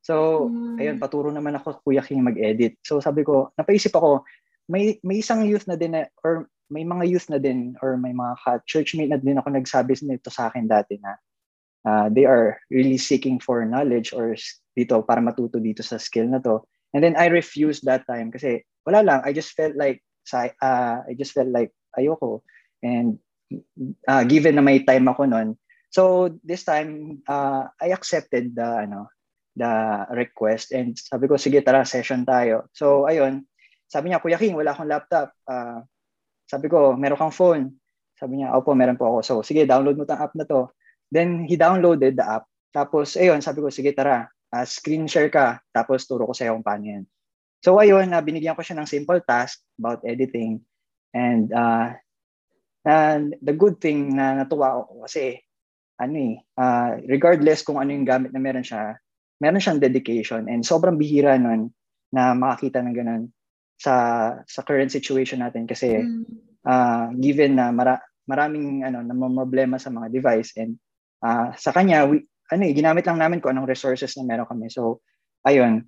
So, 0.00 0.48
mm. 0.48 0.80
ayun, 0.80 0.96
paturo 0.96 1.28
naman 1.28 1.60
ako 1.60 1.84
Kuya 1.84 2.00
King 2.00 2.24
mag-edit. 2.24 2.80
So, 2.80 3.04
sabi 3.04 3.20
ko, 3.20 3.52
napaisip 3.58 3.92
ako, 3.92 4.24
may 4.70 4.96
may 5.04 5.20
isang 5.20 5.44
youth 5.44 5.66
na 5.68 5.76
din 5.76 5.92
na, 5.92 6.08
or 6.24 6.48
may 6.70 6.86
mga 6.86 7.04
youth 7.10 7.26
na 7.28 7.42
din 7.42 7.74
or 7.82 7.98
may 7.98 8.14
mga 8.14 8.62
churchmate 8.64 9.10
na 9.10 9.18
din 9.18 9.36
ako 9.42 9.50
nagsabi 9.50 9.98
nito 10.06 10.30
sa 10.30 10.48
akin 10.48 10.70
dati 10.70 10.96
na 11.02 11.18
uh, 11.84 12.06
they 12.08 12.24
are 12.24 12.62
really 12.70 12.96
seeking 12.96 13.42
for 13.42 13.66
knowledge 13.66 14.14
or 14.14 14.38
dito 14.78 15.02
para 15.02 15.20
matuto 15.20 15.58
dito 15.58 15.82
sa 15.82 15.98
skill 15.98 16.30
na 16.30 16.38
to. 16.38 16.62
And 16.94 17.02
then 17.02 17.18
I 17.18 17.30
refused 17.30 17.86
that 17.86 18.06
time 18.06 18.30
kasi 18.30 18.62
wala 18.86 19.02
lang, 19.02 19.20
I 19.26 19.34
just 19.34 19.54
felt 19.58 19.74
like 19.74 20.02
uh, 20.32 21.02
I 21.02 21.12
just 21.18 21.34
felt 21.34 21.50
like 21.50 21.74
ayoko. 21.98 22.42
And 22.82 23.18
uh, 24.06 24.24
given 24.24 24.54
na 24.56 24.64
may 24.64 24.86
time 24.86 25.10
ako 25.10 25.26
noon, 25.26 25.58
so 25.90 26.30
this 26.46 26.62
time 26.62 27.22
uh, 27.26 27.66
I 27.82 27.90
accepted 27.94 28.54
the 28.54 28.86
ano 28.86 29.10
the 29.58 30.06
request 30.14 30.70
and 30.70 30.94
sabi 30.94 31.26
ko 31.26 31.34
sige 31.34 31.58
tara 31.66 31.82
session 31.82 32.22
tayo. 32.22 32.70
So 32.74 33.10
ayun, 33.10 33.46
sabi 33.90 34.10
niya 34.10 34.22
Kuya 34.22 34.38
King, 34.38 34.54
wala 34.54 34.70
akong 34.74 34.90
laptop. 34.90 35.34
Uh, 35.46 35.82
sabi 36.50 36.66
ko, 36.66 36.98
meron 36.98 37.14
kang 37.14 37.30
phone. 37.30 37.64
Sabi 38.18 38.42
niya, 38.42 38.58
opo, 38.58 38.74
meron 38.74 38.98
po 38.98 39.06
ako. 39.06 39.18
So 39.22 39.34
sige, 39.46 39.62
download 39.70 39.94
mo 39.94 40.02
tong 40.02 40.18
app 40.18 40.34
na 40.34 40.42
to. 40.42 40.66
Then 41.14 41.46
he 41.46 41.54
downloaded 41.54 42.18
the 42.18 42.26
app. 42.26 42.50
Tapos 42.74 43.14
ayun, 43.14 43.38
sabi 43.38 43.62
ko 43.62 43.70
sige 43.70 43.94
tara, 43.94 44.26
uh, 44.26 44.66
screen 44.66 45.06
share 45.06 45.30
ka, 45.30 45.62
tapos 45.70 46.10
turo 46.10 46.26
ko 46.26 46.34
sa 46.34 46.50
iyo 46.50 46.58
kung 46.58 46.66
paano 46.66 46.84
yan. 46.90 47.04
So 47.62 47.78
ayun, 47.78 48.10
uh, 48.10 48.22
binigyan 48.22 48.58
ko 48.58 48.66
siya 48.66 48.82
ng 48.82 48.90
simple 48.90 49.22
task 49.22 49.62
about 49.78 50.02
editing. 50.02 50.58
And 51.14 51.54
uh, 51.54 51.94
and 52.82 53.38
the 53.38 53.54
good 53.54 53.78
thing 53.78 54.18
na 54.18 54.42
natuwa 54.42 54.82
ako 54.82 55.06
kasi 55.06 55.38
ano 56.02 56.16
eh, 56.18 56.34
uh, 56.58 56.98
regardless 57.06 57.62
kung 57.62 57.78
ano 57.78 57.94
yung 57.94 58.06
gamit 58.08 58.34
na 58.34 58.42
meron 58.42 58.64
siya, 58.66 58.98
meron 59.38 59.62
siyang 59.62 59.82
dedication 59.82 60.50
and 60.50 60.66
sobrang 60.66 60.96
bihira 60.98 61.36
nun 61.38 61.70
na 62.10 62.34
makakita 62.34 62.82
ng 62.82 62.94
ganun 62.94 63.22
sa 63.80 63.94
sa 64.44 64.60
current 64.60 64.92
situation 64.92 65.40
natin 65.40 65.64
kasi 65.64 66.04
mm. 66.04 66.28
uh, 66.68 67.08
given 67.16 67.56
na 67.56 67.72
mara, 67.72 67.96
maraming 68.28 68.84
ano 68.84 69.00
na 69.00 69.16
problema 69.16 69.80
sa 69.80 69.88
mga 69.88 70.12
device 70.12 70.52
and 70.60 70.76
uh, 71.24 71.48
sa 71.56 71.72
kanya 71.72 72.04
we, 72.04 72.28
ano 72.50 72.62
eh, 72.66 72.74
ginamit 72.74 73.06
lang 73.06 73.18
namin 73.18 73.38
kung 73.38 73.56
anong 73.56 73.70
resources 73.70 74.18
na 74.18 74.26
meron 74.26 74.46
kami. 74.50 74.66
So, 74.68 75.00
ayun, 75.46 75.86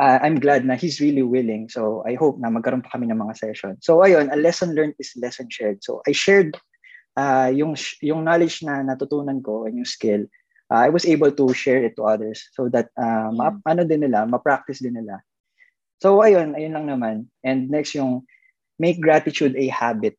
uh, 0.00 0.18
I'm 0.24 0.40
glad 0.40 0.64
na 0.64 0.74
he's 0.80 0.98
really 0.98 1.22
willing. 1.22 1.68
So, 1.68 2.02
I 2.08 2.16
hope 2.16 2.40
na 2.40 2.48
magkaroon 2.48 2.82
pa 2.82 2.96
kami 2.96 3.12
ng 3.12 3.20
mga 3.20 3.36
session. 3.36 3.76
So, 3.84 4.00
ayun, 4.00 4.32
a 4.32 4.38
lesson 4.40 4.72
learned 4.72 4.96
is 4.96 5.12
lesson 5.20 5.52
shared. 5.52 5.84
So, 5.84 6.00
I 6.08 6.16
shared 6.16 6.56
uh, 7.20 7.52
yung, 7.52 7.76
yung 8.00 8.24
knowledge 8.24 8.64
na 8.64 8.80
natutunan 8.80 9.44
ko 9.44 9.68
and 9.68 9.76
yung 9.76 9.88
skill. 9.88 10.24
Uh, 10.72 10.80
I 10.80 10.88
was 10.88 11.04
able 11.04 11.30
to 11.30 11.52
share 11.52 11.84
it 11.84 11.94
to 12.00 12.08
others 12.08 12.48
so 12.56 12.72
that 12.72 12.88
uh, 12.96 13.28
ma- 13.28 13.52
mm. 13.52 13.68
ano 13.68 13.84
din 13.84 14.08
nila, 14.08 14.24
ma-practice 14.24 14.80
din 14.80 14.96
nila. 14.96 15.20
So, 16.02 16.20
ayun, 16.22 16.58
ayun 16.58 16.74
lang 16.74 16.86
naman. 16.90 17.16
And 17.44 17.70
next 17.70 17.94
yung 17.94 18.26
make 18.78 18.98
gratitude 18.98 19.54
a 19.54 19.66
habit. 19.70 20.18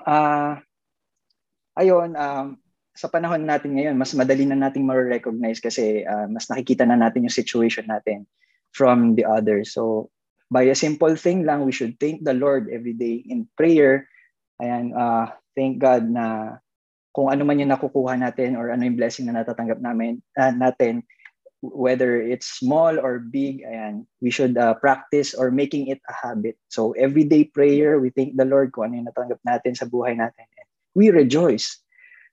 Uh, 0.00 0.60
ayun, 1.76 2.16
um, 2.16 2.56
sa 2.96 3.08
panahon 3.08 3.44
natin 3.46 3.76
ngayon, 3.76 3.96
mas 3.96 4.12
madali 4.12 4.44
na 4.44 4.58
nating 4.58 4.84
ma-recognize 4.84 5.62
kasi 5.62 6.04
uh, 6.04 6.28
mas 6.28 6.48
nakikita 6.52 6.84
na 6.84 6.98
natin 6.98 7.24
yung 7.24 7.32
situation 7.32 7.86
natin 7.86 8.26
from 8.74 9.14
the 9.16 9.24
others. 9.24 9.72
So, 9.72 10.10
by 10.50 10.66
a 10.68 10.76
simple 10.76 11.14
thing 11.14 11.46
lang, 11.46 11.64
we 11.64 11.72
should 11.72 11.96
thank 12.02 12.26
the 12.26 12.34
Lord 12.34 12.68
every 12.68 12.92
day 12.92 13.22
in 13.24 13.46
prayer. 13.54 14.10
Ayan, 14.60 14.92
uh, 14.92 15.30
thank 15.54 15.78
God 15.78 16.10
na 16.10 16.58
kung 17.14 17.30
ano 17.30 17.46
man 17.46 17.58
yung 17.58 17.72
nakukuha 17.72 18.18
natin 18.18 18.58
or 18.58 18.70
ano 18.70 18.86
yung 18.86 18.98
blessing 18.98 19.30
na 19.30 19.40
natatanggap 19.40 19.78
namin, 19.82 20.18
uh, 20.36 20.52
natin, 20.52 21.06
whether 21.60 22.16
it's 22.16 22.48
small 22.48 22.96
or 22.96 23.20
big, 23.20 23.60
ayan, 23.64 24.08
we 24.20 24.32
should 24.32 24.56
uh, 24.56 24.74
practice 24.80 25.36
or 25.36 25.52
making 25.52 25.88
it 25.88 26.00
a 26.08 26.14
habit. 26.16 26.56
So 26.72 26.92
everyday 26.96 27.44
prayer, 27.44 28.00
we 28.00 28.10
thank 28.10 28.36
the 28.36 28.48
Lord 28.48 28.72
kung 28.72 28.90
ano 28.90 29.04
yung 29.04 29.08
natanggap 29.12 29.40
natin 29.44 29.76
sa 29.76 29.84
buhay 29.84 30.16
natin. 30.16 30.48
And 30.48 30.68
we 30.96 31.12
rejoice. 31.12 31.76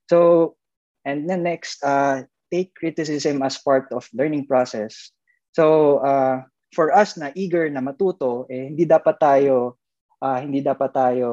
So, 0.07 0.55
and 1.03 1.27
then 1.27 1.43
next, 1.43 1.83
uh, 1.83 2.23
take 2.47 2.71
criticism 2.75 3.43
as 3.43 3.59
part 3.59 3.91
of 3.91 4.07
learning 4.15 4.47
process. 4.47 5.11
So, 5.51 5.99
uh, 5.99 6.47
for 6.71 6.95
us 6.95 7.19
na 7.19 7.35
eager 7.35 7.67
na 7.67 7.83
matuto, 7.83 8.47
eh, 8.47 8.71
hindi 8.71 8.87
dapat 8.87 9.19
tayo, 9.19 9.75
uh, 10.23 10.39
hindi 10.39 10.63
dapat 10.63 10.91
tayo, 10.95 11.29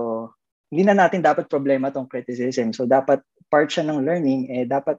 hindi 0.66 0.82
na 0.82 0.98
natin 0.98 1.22
dapat 1.22 1.46
problema 1.46 1.94
tong 1.94 2.10
criticism. 2.10 2.74
So, 2.74 2.90
dapat 2.90 3.22
part 3.46 3.70
siya 3.70 3.86
ng 3.86 4.02
learning, 4.02 4.50
eh, 4.50 4.66
dapat 4.66 4.98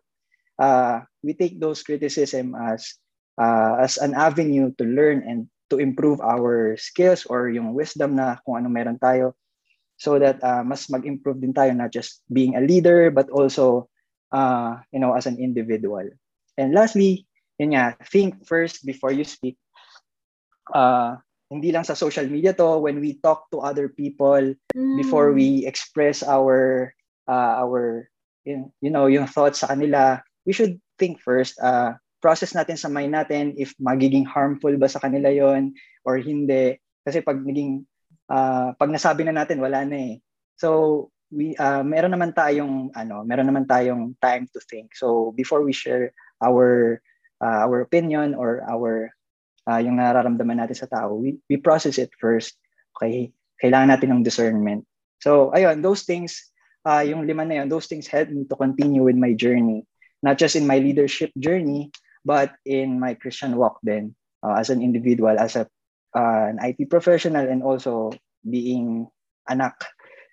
uh, 0.60 1.02
we 1.24 1.34
take 1.34 1.60
those 1.60 1.84
criticism 1.84 2.56
as 2.56 2.96
uh, 3.40 3.80
as 3.80 3.98
an 3.98 4.14
avenue 4.14 4.72
to 4.78 4.84
learn 4.86 5.24
and 5.26 5.48
to 5.70 5.82
improve 5.82 6.22
our 6.22 6.78
skills 6.78 7.26
or 7.26 7.50
yung 7.50 7.74
wisdom 7.74 8.16
na 8.16 8.38
kung 8.46 8.62
ano 8.62 8.70
meron 8.70 9.02
tayo 9.02 9.34
so 9.98 10.20
that 10.20 10.38
uh, 10.44 10.62
mas 10.62 10.92
mag-improve 10.92 11.40
din 11.42 11.56
tayo 11.56 11.72
not 11.74 11.90
just 11.90 12.22
being 12.30 12.56
a 12.56 12.64
leader 12.64 13.10
but 13.10 13.32
also 13.32 13.88
uh, 14.36 14.78
you 14.92 15.00
know 15.00 15.16
as 15.16 15.26
an 15.26 15.40
individual. 15.40 16.06
And 16.56 16.72
lastly, 16.72 17.28
yun 17.60 17.76
nga, 17.76 17.96
think 18.12 18.48
first 18.48 18.86
before 18.86 19.12
you 19.12 19.24
speak. 19.24 19.60
Uh, 20.72 21.20
hindi 21.52 21.70
lang 21.70 21.86
sa 21.86 21.94
social 21.94 22.26
media 22.26 22.58
to 22.58 22.82
when 22.82 22.98
we 23.00 23.22
talk 23.22 23.48
to 23.54 23.62
other 23.62 23.88
people 23.88 24.56
mm. 24.74 24.98
before 24.98 25.30
we 25.32 25.64
express 25.64 26.26
our 26.26 26.90
uh, 27.30 27.54
our 27.62 28.10
you, 28.44 28.72
you 28.82 28.90
know 28.90 29.06
yung 29.06 29.30
thoughts 29.30 29.62
sa 29.62 29.70
kanila 29.70 30.20
we 30.46 30.54
should 30.54 30.80
think 30.96 31.20
first 31.20 31.58
uh, 31.60 31.98
process 32.24 32.56
natin 32.58 32.80
sa 32.80 32.90
mind 32.90 33.14
natin 33.14 33.54
if 33.60 33.76
magiging 33.78 34.26
harmful 34.26 34.74
ba 34.80 34.90
sa 34.90 35.02
kanila 35.02 35.30
yon 35.30 35.74
or 36.08 36.18
hindi 36.18 36.80
kasi 37.06 37.22
pag 37.22 37.38
naging 37.42 37.86
uh, 38.30 38.74
pag 38.78 38.90
nasabi 38.90 39.26
na 39.26 39.36
natin 39.36 39.62
wala 39.62 39.86
na 39.86 39.98
eh. 39.98 40.16
So 40.58 41.10
we 41.30 41.54
uh, 41.58 41.84
meron 41.86 42.14
naman 42.14 42.34
tayong 42.34 42.94
ano, 42.96 43.22
meron 43.26 43.50
naman 43.50 43.70
tayong 43.70 44.18
time 44.22 44.50
to 44.54 44.60
think. 44.66 44.98
So 44.98 45.34
before 45.38 45.62
we 45.62 45.74
share 45.74 46.14
our 46.42 47.02
uh, 47.42 47.60
our 47.68 47.86
opinion 47.86 48.34
or 48.34 48.66
our 48.66 49.12
uh, 49.70 49.82
yung 49.82 49.98
nararamdaman 50.02 50.62
natin 50.62 50.78
sa 50.78 50.90
tao, 50.90 51.18
we, 51.18 51.38
we 51.50 51.58
process 51.58 51.98
it 51.98 52.14
first. 52.18 52.58
Okay? 52.98 53.34
Kailangan 53.62 53.94
natin 53.94 54.10
ng 54.14 54.26
discernment. 54.26 54.86
So 55.22 55.54
ayun, 55.54 55.82
those 55.82 56.06
things 56.06 56.54
uh, 56.86 57.02
yung 57.02 57.26
lima 57.26 57.44
na 57.44 57.62
yun, 57.62 57.70
those 57.70 57.90
things 57.90 58.06
help 58.06 58.30
me 58.30 58.46
to 58.46 58.56
continue 58.56 59.02
with 59.02 59.18
my 59.18 59.34
journey. 59.34 59.84
Not 60.26 60.42
just 60.42 60.58
in 60.58 60.66
my 60.66 60.82
leadership 60.82 61.30
journey, 61.38 61.94
but 62.26 62.58
in 62.66 62.98
my 62.98 63.14
Christian 63.14 63.62
walk 63.62 63.78
then 63.86 64.18
uh, 64.42 64.58
as 64.58 64.74
an 64.74 64.82
individual, 64.82 65.38
as 65.38 65.54
a 65.54 65.70
uh, 66.18 66.50
an 66.50 66.58
IT 66.58 66.90
professional 66.90 67.46
and 67.46 67.62
also 67.62 68.10
being 68.42 69.06
anak. 69.46 69.78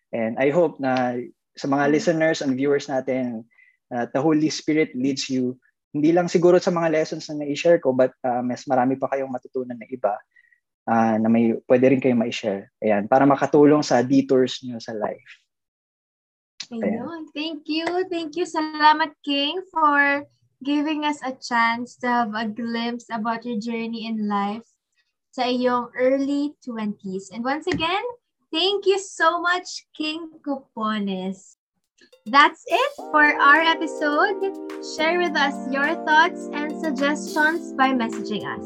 And 0.08 0.40
I 0.40 0.48
hope 0.48 0.80
na 0.80 1.20
sa 1.60 1.68
mga 1.68 1.84
mm. 1.84 1.92
listeners 1.92 2.40
and 2.40 2.56
viewers 2.56 2.88
natin, 2.88 3.44
uh, 3.92 4.08
the 4.08 4.24
Holy 4.24 4.48
Spirit 4.48 4.96
leads 4.96 5.28
you 5.28 5.60
hindi 5.92 6.10
lang 6.10 6.26
siguro 6.26 6.56
sa 6.56 6.72
mga 6.72 6.88
lessons 6.88 7.28
na 7.28 7.44
na-share 7.44 7.76
ko 7.76 7.92
but 7.92 8.16
uh, 8.24 8.40
mas 8.40 8.64
marami 8.64 8.96
pa 8.96 9.12
kayong 9.12 9.28
matutunan 9.28 9.76
na 9.76 9.84
iba 9.84 10.16
uh, 10.88 11.16
na 11.20 11.28
may 11.28 11.52
pwede 11.68 11.84
rin 11.92 12.00
kayong 12.00 12.20
ma-share. 12.20 12.72
Ayan, 12.80 13.06
para 13.06 13.28
makatulong 13.28 13.84
sa 13.84 14.00
detours 14.00 14.64
niyo 14.64 14.80
sa 14.80 14.96
life. 14.96 15.44
Ayun. 16.72 17.28
Thank 17.36 17.68
you. 17.68 17.84
Thank 18.08 18.32
you. 18.32 18.48
Salamat, 18.48 19.12
King, 19.20 19.60
for 19.68 20.24
giving 20.64 21.04
us 21.04 21.20
a 21.20 21.36
chance 21.36 22.00
to 22.00 22.08
have 22.08 22.32
a 22.32 22.48
glimpse 22.48 23.12
about 23.12 23.44
your 23.44 23.60
journey 23.60 24.08
in 24.08 24.24
life 24.24 24.64
sa 25.36 25.44
iyong 25.44 25.92
early 25.92 26.56
20s. 26.64 27.28
And 27.28 27.44
once 27.44 27.68
again, 27.68 28.04
thank 28.48 28.88
you 28.88 28.96
so 28.96 29.36
much, 29.44 29.84
King 29.92 30.32
Cupones. 30.40 31.60
That's 32.24 32.64
it 32.64 32.92
for 33.12 33.26
our 33.26 33.60
episode. 33.60 34.40
Share 34.96 35.20
with 35.20 35.36
us 35.36 35.56
your 35.68 35.92
thoughts 36.08 36.48
and 36.56 36.72
suggestions 36.80 37.76
by 37.76 37.92
messaging 37.92 38.48
us. 38.48 38.64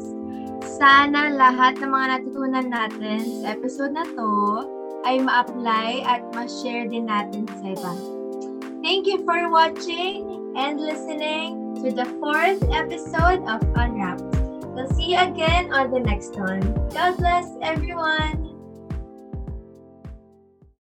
Sana 0.63 1.33
lahat 1.33 1.81
ng 1.81 1.89
mga 1.91 2.07
natutunan 2.13 2.67
natin 2.71 3.19
sa 3.41 3.57
episode 3.57 3.97
na 3.97 4.05
to 4.05 4.76
ay 5.05 5.19
ma-apply 5.19 6.01
at 6.07 6.23
ma-share 6.33 6.87
din 6.87 7.11
natin 7.11 7.45
sa 7.61 7.75
iba. 7.75 7.93
Thank 8.81 9.05
you 9.05 9.21
for 9.27 9.51
watching 9.51 10.53
and 10.55 10.79
listening 10.79 11.75
to 11.83 11.91
the 11.91 12.07
fourth 12.17 12.63
episode 12.71 13.43
of 13.45 13.61
Unwrapped. 13.75 14.23
We'll 14.73 14.89
see 14.93 15.13
you 15.13 15.19
again 15.19 15.73
on 15.73 15.91
the 15.91 15.99
next 15.99 16.37
one. 16.37 16.61
God 16.93 17.17
bless 17.17 17.49
everyone! 17.61 18.46